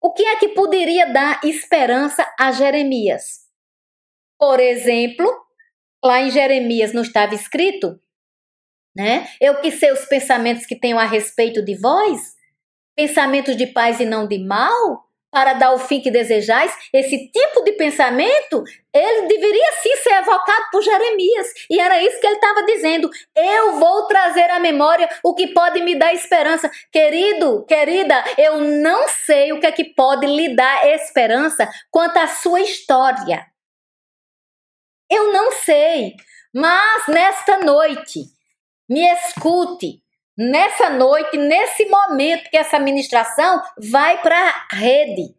[0.00, 3.44] O que é que poderia dar esperança a Jeremias?
[4.38, 5.26] Por exemplo,
[6.04, 7.98] lá em Jeremias não estava escrito
[8.96, 9.26] né?
[9.40, 12.34] Eu que sei os pensamentos que tenho a respeito de vós,
[12.96, 15.04] pensamentos de paz e não de mal,
[15.34, 18.62] para dar o fim que desejais, esse tipo de pensamento,
[18.94, 21.48] ele deveria sim ser evocado por Jeremias.
[21.68, 23.10] E era isso que ele estava dizendo.
[23.34, 26.70] Eu vou trazer à memória o que pode me dar esperança.
[26.92, 32.28] Querido, querida, eu não sei o que é que pode lhe dar esperança quanto à
[32.28, 33.44] sua história.
[35.10, 36.14] Eu não sei.
[36.54, 38.20] Mas nesta noite,
[38.88, 40.02] me escute.
[40.36, 44.36] Nessa noite, nesse momento que essa ministração vai para
[44.72, 45.34] a rede.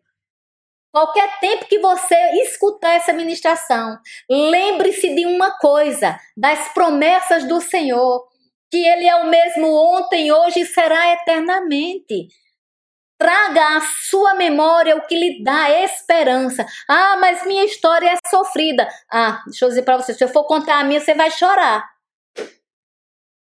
[0.90, 8.26] Qualquer tempo que você escutar essa ministração, lembre-se de uma coisa, das promessas do Senhor,
[8.72, 12.30] que Ele é o mesmo ontem, hoje e será eternamente.
[13.18, 16.66] Traga à sua memória o que lhe dá esperança.
[16.88, 18.88] Ah, mas minha história é sofrida.
[19.12, 21.95] Ah, deixa eu dizer para você, se eu for contar a minha, você vai chorar.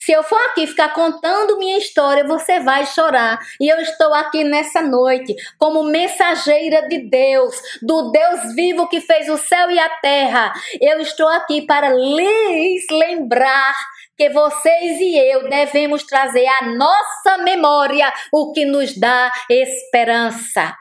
[0.05, 3.39] Se eu for aqui ficar contando minha história, você vai chorar.
[3.59, 9.31] E eu estou aqui nessa noite como mensageira de Deus, do Deus vivo que fez
[9.31, 10.53] o céu e a terra.
[10.79, 13.75] Eu estou aqui para lhes lembrar
[14.15, 20.77] que vocês e eu devemos trazer à nossa memória o que nos dá esperança.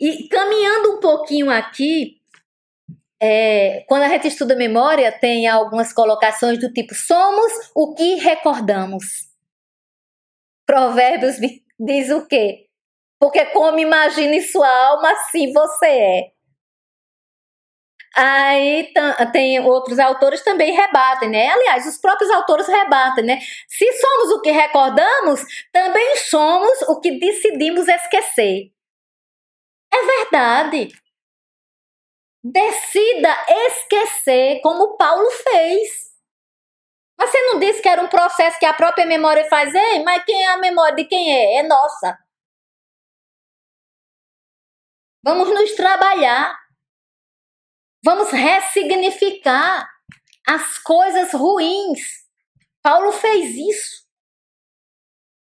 [0.00, 2.19] E caminhando um pouquinho aqui,
[3.22, 9.28] é, quando a gente estuda memória, tem algumas colocações do tipo: somos o que recordamos.
[10.66, 11.36] Provérbios
[11.78, 12.66] diz o quê?
[13.18, 16.32] Porque como imagina em sua alma, assim você é.
[18.16, 18.92] Aí
[19.32, 21.48] tem outros autores também rebatem, né?
[21.48, 23.38] Aliás, os próprios autores rebatem, né?
[23.68, 25.42] Se somos o que recordamos,
[25.72, 28.72] também somos o que decidimos esquecer.
[29.92, 30.88] É verdade.
[32.42, 36.10] Decida esquecer, como Paulo fez.
[37.18, 39.74] Você não disse que era um processo que a própria memória faz?
[39.74, 41.58] Ei, mas quem é a memória de quem é?
[41.58, 42.18] É nossa.
[45.22, 46.58] Vamos nos trabalhar.
[48.02, 49.86] Vamos ressignificar
[50.48, 52.00] as coisas ruins.
[52.82, 54.06] Paulo fez isso.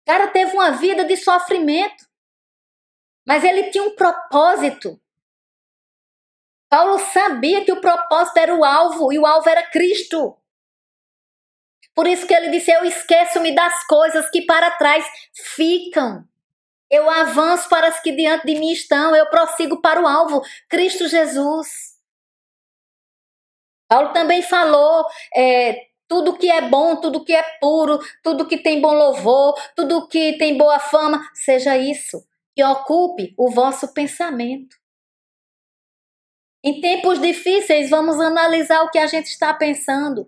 [0.02, 2.04] O cara teve uma vida de sofrimento.
[3.26, 5.00] Mas ele tinha um propósito.
[6.74, 10.36] Paulo sabia que o propósito era o alvo e o alvo era Cristo.
[11.94, 15.06] Por isso que ele disse: Eu esqueço-me das coisas que para trás
[15.54, 16.24] ficam.
[16.90, 19.14] Eu avanço para as que diante de mim estão.
[19.14, 21.68] Eu prossigo para o alvo, Cristo Jesus.
[23.88, 25.76] Paulo também falou: é,
[26.08, 30.36] tudo que é bom, tudo que é puro, tudo que tem bom louvor, tudo que
[30.38, 34.82] tem boa fama, seja isso, que ocupe o vosso pensamento.
[36.64, 40.26] Em tempos difíceis, vamos analisar o que a gente está pensando.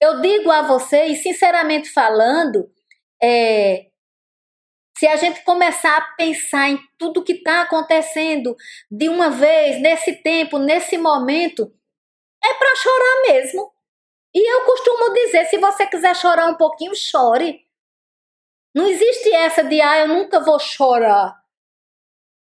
[0.00, 2.72] Eu digo a vocês, sinceramente falando,
[3.22, 3.90] é,
[4.96, 8.56] se a gente começar a pensar em tudo que está acontecendo
[8.90, 11.70] de uma vez, nesse tempo, nesse momento,
[12.42, 13.70] é para chorar mesmo.
[14.34, 17.60] E eu costumo dizer: se você quiser chorar um pouquinho, chore.
[18.74, 21.34] Não existe essa de, ah, eu nunca vou chorar.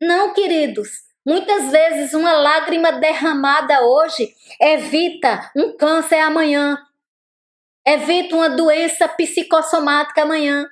[0.01, 1.12] Não, queridos.
[1.25, 6.77] Muitas vezes uma lágrima derramada hoje evita um câncer amanhã,
[7.87, 10.69] evita uma doença psicossomática amanhã.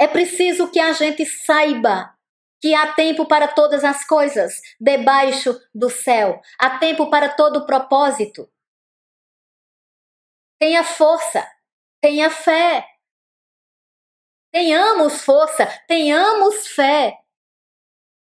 [0.00, 2.14] É preciso que a gente saiba
[2.60, 7.66] que há tempo para todas as coisas debaixo do céu, há tempo para todo o
[7.66, 8.50] propósito.
[10.58, 11.46] Tenha força,
[12.00, 12.86] tenha fé.
[14.50, 17.23] Tenhamos força, tenhamos fé.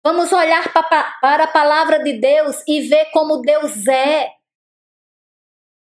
[0.07, 0.73] Vamos olhar
[1.21, 4.31] para a palavra de Deus e ver como Deus é.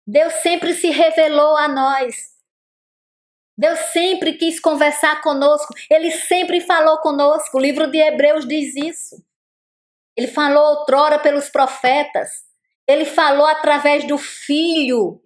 [0.04, 2.16] Deus sempre se revelou a nós.
[3.56, 5.72] Deus sempre quis conversar conosco.
[5.88, 7.56] Ele sempre falou conosco.
[7.56, 9.24] O livro de Hebreus diz isso.
[10.16, 12.30] Ele falou outrora pelos profetas.
[12.88, 15.22] Ele falou através do Filho.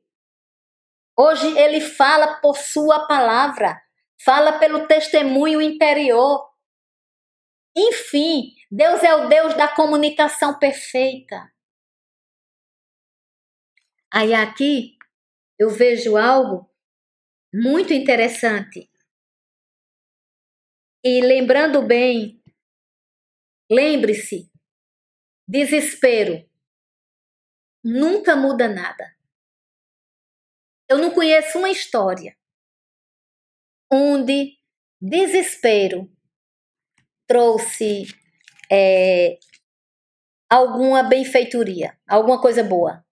[1.19, 3.81] Hoje ele fala por sua palavra.
[4.23, 6.54] Fala pelo testemunho interior.
[7.77, 11.53] Enfim, Deus é o Deus da comunicação perfeita.
[14.13, 14.97] Aí aqui
[15.59, 16.71] eu vejo algo
[17.53, 18.91] muito interessante.
[21.05, 22.41] E lembrando bem,
[23.71, 24.51] lembre-se,
[25.47, 26.49] desespero
[27.85, 29.15] nunca muda nada.
[30.89, 32.37] Eu não conheço uma história
[33.93, 34.59] onde
[35.01, 36.14] desespero
[37.27, 38.07] trouxe
[38.71, 39.39] é,
[40.51, 43.05] alguma benfeitoria, alguma coisa boa?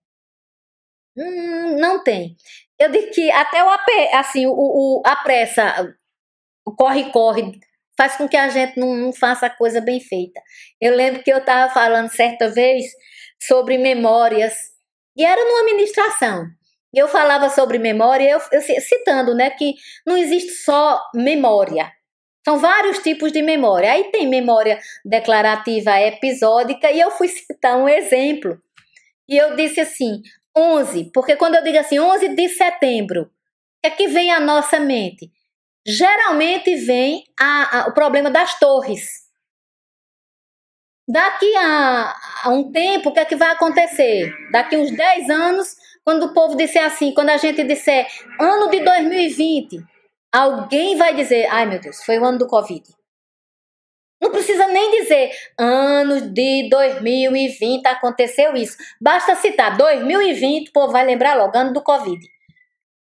[1.16, 2.36] Hum, não tem.
[2.78, 3.68] Eu digo que até o
[4.14, 5.94] assim, o, o a pressa,
[6.66, 7.60] o corre-corre,
[7.96, 10.40] faz com que a gente não, não faça a coisa bem feita.
[10.80, 12.84] Eu lembro que eu estava falando certa vez
[13.42, 14.54] sobre memórias,
[15.16, 16.46] e era numa ministração.
[16.94, 19.74] Eu falava sobre memória, eu, eu citando, né, que
[20.06, 21.90] não existe só memória.
[22.44, 23.92] São vários tipos de memória.
[23.92, 28.60] Aí tem memória declarativa episódica, e eu fui citar um exemplo.
[29.28, 30.20] E eu disse assim:
[30.56, 33.26] 11, porque quando eu digo assim, 11 de setembro, o
[33.82, 35.30] que é que vem à nossa mente?
[35.86, 39.22] Geralmente vem a, a, o problema das torres.
[41.08, 42.14] daqui a,
[42.44, 44.32] a um tempo, o que é que vai acontecer?
[44.52, 45.74] Daqui uns 10 anos,
[46.04, 48.06] quando o povo disser assim, quando a gente disser
[48.40, 49.84] ano de 2020,
[50.32, 52.82] alguém vai dizer, ai meu Deus, foi o ano do Covid.
[54.20, 58.76] Não precisa nem dizer ano de 2020 aconteceu isso.
[59.00, 62.24] Basta citar 2020, o povo vai lembrar logo, ano do Covid.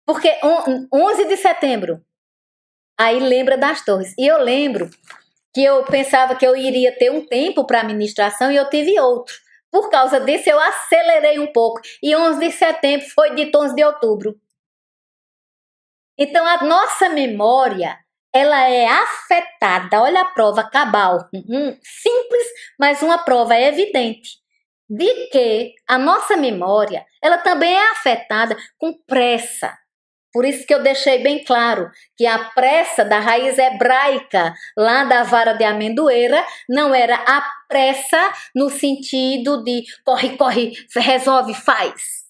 [0.05, 0.33] Porque
[0.91, 2.01] 11 de setembro,
[2.97, 4.13] aí lembra das torres.
[4.17, 4.89] E eu lembro
[5.53, 9.35] que eu pensava que eu iria ter um tempo para administração e eu tive outro.
[9.69, 11.81] Por causa disso, eu acelerei um pouco.
[12.01, 14.39] E 11 de setembro foi de 11 de outubro.
[16.17, 17.97] Então, a nossa memória
[18.33, 20.01] ela é afetada.
[20.01, 21.29] Olha a prova cabal,
[21.83, 22.47] simples,
[22.79, 24.41] mas uma prova evidente
[24.89, 29.73] de que a nossa memória, ela também é afetada com pressa.
[30.33, 35.23] Por isso que eu deixei bem claro que a pressa da raiz hebraica lá da
[35.23, 42.21] vara de amendoeira não era a pressa no sentido de corre, corre, resolve, faz.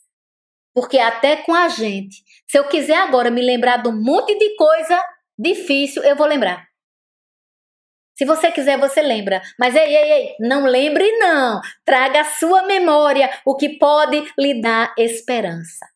[0.74, 4.58] Porque até com a gente, se eu quiser agora me lembrar de um monte de
[4.58, 5.02] coisa,
[5.40, 6.68] difícil, eu vou lembrar.
[8.18, 9.42] Se você quiser, você lembra.
[9.58, 11.62] Mas ei, ei, ei, não lembre não.
[11.86, 15.88] Traga a sua memória o que pode lhe dar esperança.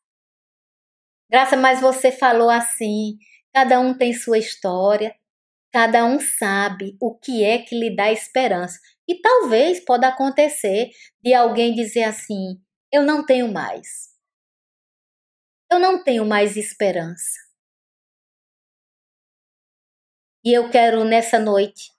[1.29, 3.17] Graça, mas você falou assim.
[3.53, 5.13] Cada um tem sua história.
[5.73, 8.79] Cada um sabe o que é que lhe dá esperança.
[9.05, 10.89] E talvez pode acontecer
[11.21, 12.61] de alguém dizer assim:
[12.93, 14.14] eu não tenho mais.
[15.71, 17.39] Eu não tenho mais esperança.
[20.43, 21.91] E eu quero nessa noite,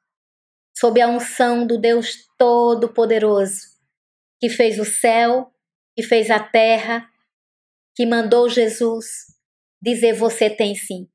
[0.77, 3.63] sob a unção do Deus Todo-Poderoso,
[4.41, 5.53] que fez o céu,
[5.97, 7.11] que fez a terra,
[7.97, 9.07] que mandou Jesus,
[9.83, 11.11] dizer: você tem sim.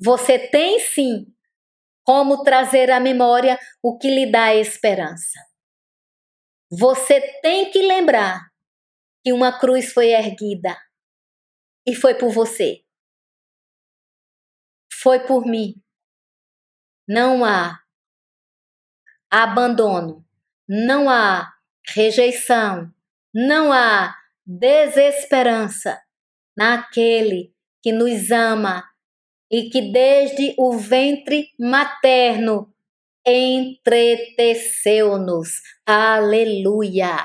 [0.00, 1.32] Você tem sim
[2.04, 5.38] como trazer à memória o que lhe dá esperança.
[6.70, 8.40] Você tem que lembrar
[9.24, 10.76] que uma cruz foi erguida
[11.86, 12.86] e foi por você
[15.06, 15.80] foi por mim.
[17.06, 17.78] Não há
[19.30, 20.26] abandono,
[20.68, 21.54] não há
[21.94, 22.92] rejeição,
[23.32, 26.02] não há desesperança
[26.56, 28.82] naquele que nos ama
[29.48, 32.74] e que desde o ventre materno
[33.24, 35.50] entreteceu-nos.
[35.86, 37.16] Aleluia!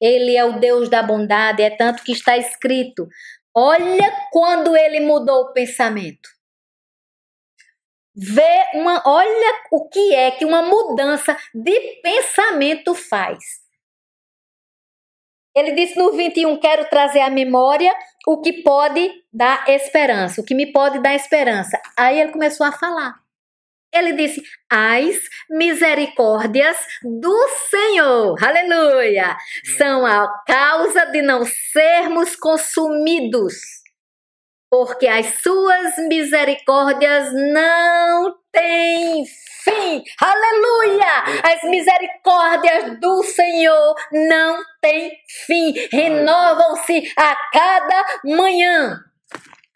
[0.00, 3.06] Ele é o Deus da bondade, é tanto que está escrito.
[3.54, 6.28] Olha quando ele mudou o pensamento
[8.18, 13.38] vê uma, olha o que é que uma mudança de pensamento faz.
[15.54, 17.94] Ele disse no 21, quero trazer à memória
[18.26, 21.80] o que pode dar esperança, o que me pode dar esperança.
[21.96, 23.14] Aí ele começou a falar.
[23.92, 25.16] Ele disse: As
[25.50, 29.36] misericórdias do Senhor, aleluia,
[29.76, 33.54] são a causa de não sermos consumidos
[34.70, 39.24] porque as suas misericórdias não têm
[39.64, 40.02] fim.
[40.20, 41.42] Aleluia!
[41.42, 45.12] As misericórdias do Senhor não têm
[45.46, 49.07] fim, renovam-se a cada manhã.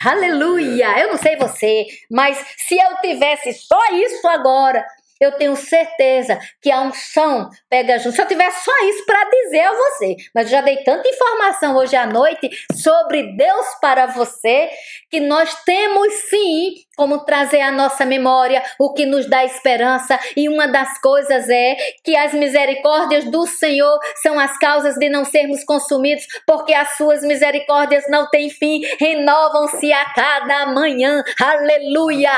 [0.04, 0.98] Aleluia!
[0.98, 4.84] Eu não sei você, mas se eu tivesse só isso agora,
[5.24, 8.16] eu tenho certeza que a unção pega junto.
[8.16, 11.96] Se eu tivesse só isso para dizer a você, mas já dei tanta informação hoje
[11.96, 14.68] à noite sobre Deus para você,
[15.10, 20.48] que nós temos sim como trazer à nossa memória o que nos dá esperança, e
[20.48, 25.64] uma das coisas é que as misericórdias do Senhor são as causas de não sermos
[25.64, 31.22] consumidos, porque as suas misericórdias não têm fim, renovam-se a cada manhã.
[31.40, 32.32] Aleluia!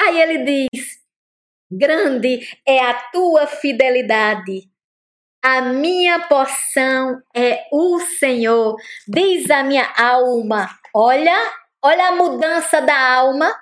[0.00, 0.98] Aí ele diz:
[1.70, 4.70] Grande é a tua fidelidade.
[5.42, 8.76] A minha porção é o Senhor,
[9.06, 10.68] diz a minha alma.
[10.94, 11.36] Olha,
[11.82, 13.54] olha a mudança da alma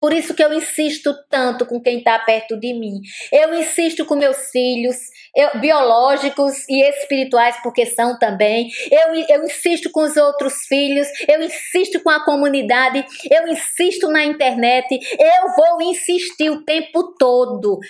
[0.00, 3.00] por isso que eu insisto tanto com quem está perto de mim.
[3.32, 4.96] Eu insisto com meus filhos,
[5.34, 8.70] eu, biológicos e espirituais, porque são também.
[8.90, 14.24] Eu, eu insisto com os outros filhos, eu insisto com a comunidade, eu insisto na
[14.24, 14.86] internet.
[15.18, 17.80] Eu vou insistir o tempo todo.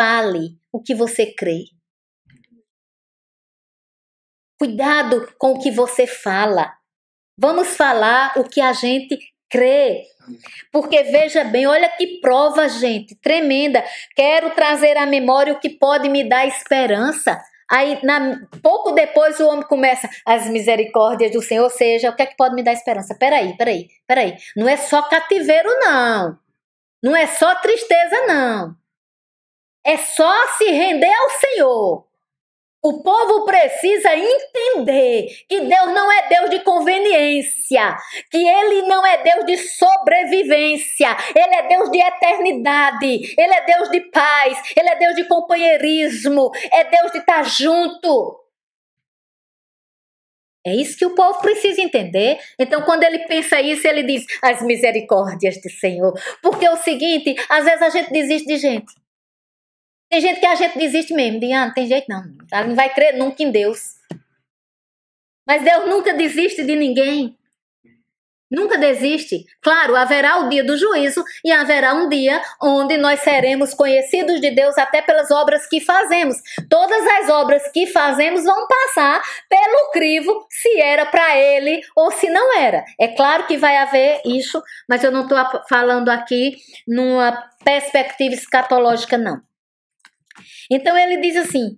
[0.00, 1.64] Fale o que você crê.
[4.58, 6.72] Cuidado com o que você fala.
[7.38, 9.18] Vamos falar o que a gente
[9.52, 10.04] crê.
[10.72, 13.84] Porque veja bem, olha que prova, gente, tremenda.
[14.16, 17.38] Quero trazer à memória o que pode me dar esperança.
[17.70, 22.22] Aí, na, pouco depois, o homem começa as misericórdias do Senhor, ou seja, o que
[22.22, 23.14] é que pode me dar esperança?
[23.18, 24.36] Peraí, peraí, peraí.
[24.56, 26.38] Não é só cativeiro, não.
[27.02, 28.76] Não é só tristeza, não.
[29.84, 32.11] É só se render ao Senhor.
[32.84, 37.96] O povo precisa entender que Deus não é Deus de conveniência,
[38.28, 43.88] que Ele não é Deus de sobrevivência, Ele é Deus de eternidade, Ele é Deus
[43.88, 48.40] de paz, Ele é Deus de companheirismo, é Deus de estar junto.
[50.66, 52.38] É isso que o povo precisa entender.
[52.58, 56.12] Então, quando ele pensa isso, ele diz as misericórdias do Senhor.
[56.40, 59.01] Porque é o seguinte, às vezes a gente desiste de gente.
[60.12, 62.74] Tem gente que a gente desiste mesmo, diz, ah, não tem jeito não, ela não
[62.74, 63.94] vai crer nunca em Deus.
[65.46, 67.34] Mas Deus nunca desiste de ninguém.
[68.50, 69.46] Nunca desiste.
[69.62, 74.50] Claro, haverá o dia do juízo e haverá um dia onde nós seremos conhecidos de
[74.50, 76.36] Deus até pelas obras que fazemos.
[76.68, 82.28] Todas as obras que fazemos vão passar pelo crivo se era para ele ou se
[82.28, 82.84] não era.
[83.00, 85.38] É claro que vai haver isso, mas eu não estou
[85.70, 86.56] falando aqui
[86.86, 87.32] numa
[87.64, 89.40] perspectiva escatológica, não.
[90.74, 91.76] Então ele diz assim: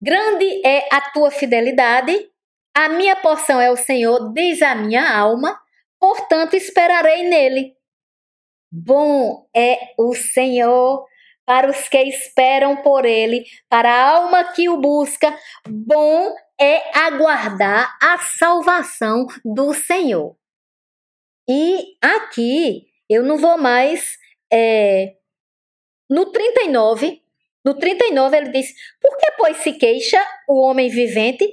[0.00, 2.30] Grande é a tua fidelidade,
[2.72, 5.60] a minha porção é o Senhor, diz a minha alma,
[5.98, 7.76] portanto esperarei nele.
[8.70, 11.04] Bom é o Senhor
[11.44, 15.36] para os que esperam por ele, para a alma que o busca.
[15.68, 20.36] Bom é aguardar a salvação do Senhor.
[21.48, 24.16] E aqui eu não vou mais.
[24.54, 25.16] É,
[26.08, 27.21] no 39,
[27.64, 31.48] no 39 ele diz: Por que, pois, se queixa o homem vivente?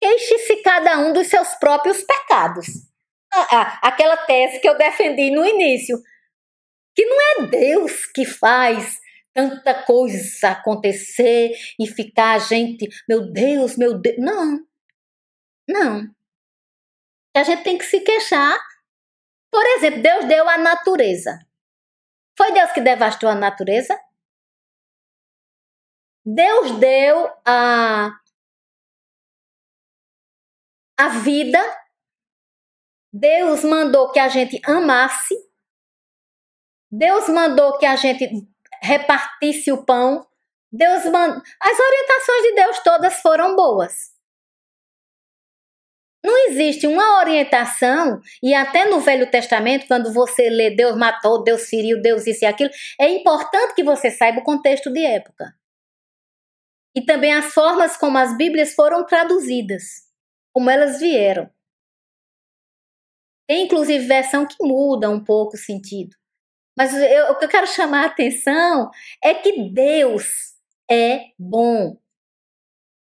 [0.00, 2.66] Queixe-se cada um dos seus próprios pecados.
[3.32, 5.98] Ah, ah, aquela tese que eu defendi no início.
[6.94, 9.00] Que não é Deus que faz
[9.32, 14.16] tanta coisa acontecer e ficar a gente, meu Deus, meu Deus.
[14.18, 14.60] Não.
[15.68, 16.14] Não.
[17.36, 18.56] A gente tem que se queixar.
[19.50, 21.36] Por exemplo, Deus deu a natureza.
[22.36, 23.98] Foi Deus que devastou a natureza?
[26.26, 28.18] Deus deu a,
[30.98, 31.60] a vida,
[33.12, 35.34] Deus mandou que a gente amasse,
[36.90, 38.26] Deus mandou que a gente
[38.80, 40.26] repartisse o pão,
[40.72, 41.42] Deus mandou.
[41.60, 44.14] As orientações de Deus todas foram boas.
[46.24, 51.68] Não existe uma orientação, e até no Velho Testamento, quando você lê Deus matou, Deus
[51.68, 55.54] feriu, Deus isso e aquilo, é importante que você saiba o contexto de época
[56.94, 59.82] e também as formas como as Bíblias foram traduzidas,
[60.52, 61.50] como elas vieram.
[63.46, 66.16] Tem inclusive versão que muda um pouco o sentido.
[66.76, 68.90] Mas eu, o que eu quero chamar a atenção
[69.22, 70.54] é que Deus
[70.90, 71.96] é bom.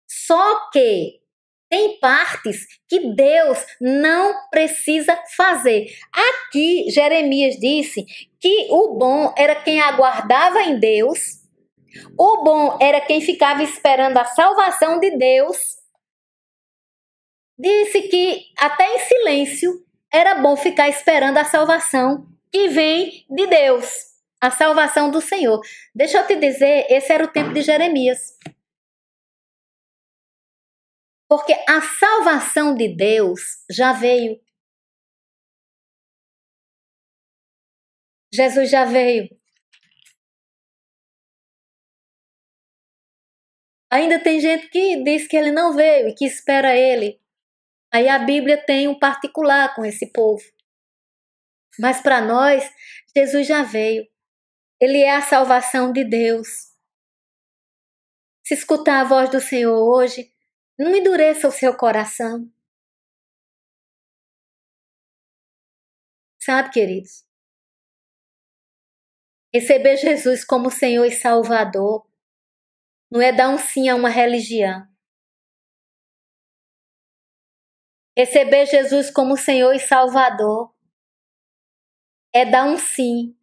[0.10, 1.22] Só que
[1.70, 5.88] tem partes que Deus não precisa fazer.
[6.12, 8.06] Aqui, Jeremias disse
[8.40, 11.41] que o bom era quem aguardava em Deus
[12.18, 15.78] o bom era quem ficava esperando a salvação de Deus.
[17.58, 23.88] Disse que até em silêncio era bom ficar esperando a salvação que vem de Deus,
[24.42, 25.62] a salvação do Senhor.
[25.96, 28.38] Deixa eu te dizer, esse era o tempo de Jeremias.
[31.30, 33.40] Porque a salvação de Deus
[33.70, 34.42] já veio.
[38.34, 39.41] Jesus já veio.
[43.92, 47.20] Ainda tem gente que diz que ele não veio e que espera ele.
[47.94, 50.42] Aí a Bíblia tem um particular com esse povo.
[51.78, 52.64] Mas para nós,
[53.16, 54.08] Jesus já veio.
[54.80, 56.72] Ele é a salvação de Deus.
[58.46, 60.34] Se escutar a voz do Senhor hoje,
[60.80, 62.50] não endureça o seu coração.
[66.42, 67.26] Sabe, queridos?
[69.54, 72.10] Receber Jesus como Senhor e Salvador
[73.12, 74.88] não é dar um sim a uma religião.
[78.18, 80.74] Receber Jesus como Senhor e Salvador
[82.34, 83.38] é dar um sim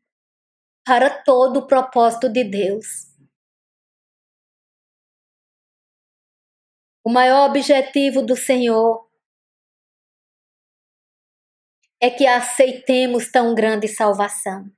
[0.87, 3.09] para todo o propósito de Deus.
[7.05, 9.07] O maior objetivo do Senhor
[12.01, 14.71] é que aceitemos tão grande salvação.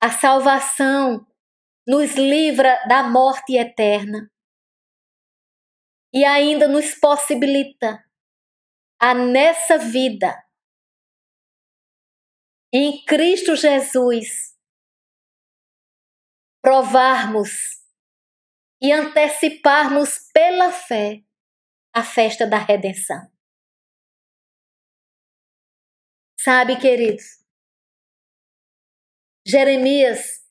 [0.00, 1.29] A salvação
[1.90, 4.30] nos livra da morte eterna
[6.14, 8.08] e ainda nos possibilita
[9.00, 10.40] a nessa vida
[12.72, 14.56] em Cristo Jesus
[16.62, 17.50] provarmos
[18.80, 21.24] e anteciparmos pela fé
[21.92, 23.20] a festa da redenção.
[26.38, 27.44] Sabe, queridos,
[29.44, 30.48] Jeremias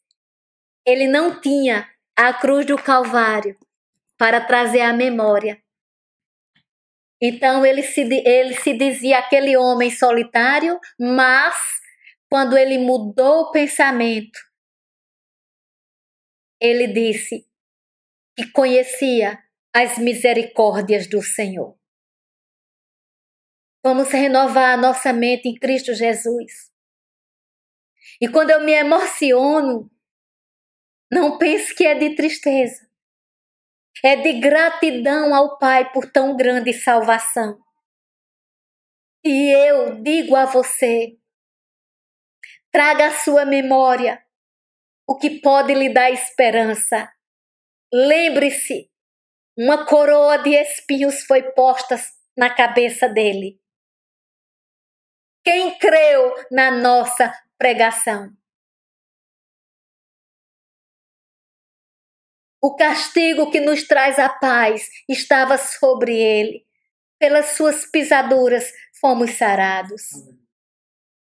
[0.89, 1.87] ele não tinha
[2.17, 3.55] a cruz do Calvário
[4.17, 5.61] para trazer a memória.
[7.21, 11.55] Então ele se, ele se dizia aquele homem solitário, mas
[12.29, 14.39] quando ele mudou o pensamento,
[16.59, 17.45] ele disse
[18.35, 19.37] que conhecia
[19.73, 21.77] as misericórdias do Senhor.
[23.83, 26.69] Vamos renovar a nossa mente em Cristo Jesus.
[28.19, 29.89] E quando eu me emociono,
[31.11, 32.87] não pense que é de tristeza.
[34.03, 37.59] É de gratidão ao Pai por tão grande salvação.
[39.23, 41.17] E eu digo a você:
[42.71, 44.23] traga à sua memória
[45.07, 47.11] o que pode lhe dar esperança.
[47.91, 48.89] Lembre-se,
[49.57, 51.97] uma coroa de espinhos foi posta
[52.37, 53.59] na cabeça dele.
[55.43, 58.38] Quem creu na nossa pregação?
[62.61, 66.65] O castigo que nos traz a paz estava sobre ele.
[67.17, 70.03] Pelas suas pisaduras fomos sarados.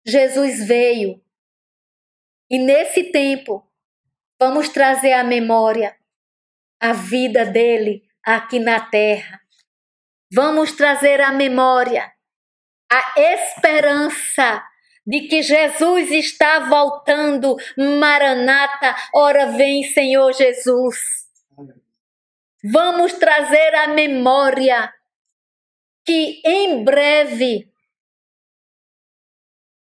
[0.05, 1.23] Jesus veio.
[2.49, 3.67] E nesse tempo,
[4.39, 5.97] vamos trazer à memória
[6.79, 9.41] a vida dele aqui na terra.
[10.31, 12.11] Vamos trazer à memória
[12.91, 14.63] a esperança
[15.05, 17.55] de que Jesus está voltando.
[17.77, 20.97] Maranata, ora vem, Senhor Jesus.
[22.63, 24.91] Vamos trazer à memória
[26.03, 27.71] que em breve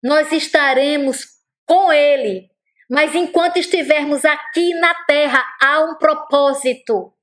[0.03, 1.26] nós estaremos
[1.66, 2.49] com Ele.
[2.89, 7.14] Mas enquanto estivermos aqui na terra, há um propósito.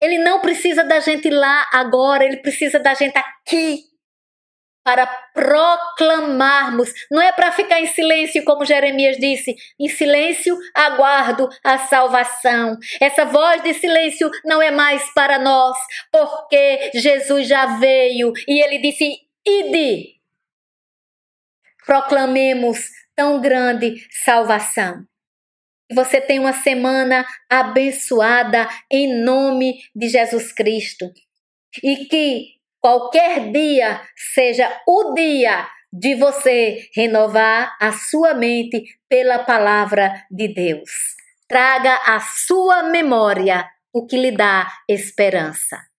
[0.00, 3.91] Ele não precisa da gente lá agora, ele precisa da gente aqui
[4.84, 6.92] para proclamarmos.
[7.10, 12.76] Não é para ficar em silêncio, como Jeremias disse, em silêncio aguardo a salvação.
[13.00, 15.76] Essa voz de silêncio não é mais para nós,
[16.10, 20.16] porque Jesus já veio e ele disse: Ide,
[21.84, 22.78] proclamemos
[23.14, 25.04] tão grande salvação.
[25.94, 31.12] Você tenha uma semana abençoada em nome de Jesus Cristo.
[31.82, 34.02] E que qualquer dia
[34.34, 40.90] seja o dia de você renovar a sua mente pela palavra de Deus.
[41.46, 45.91] Traga à sua memória o que lhe dá esperança.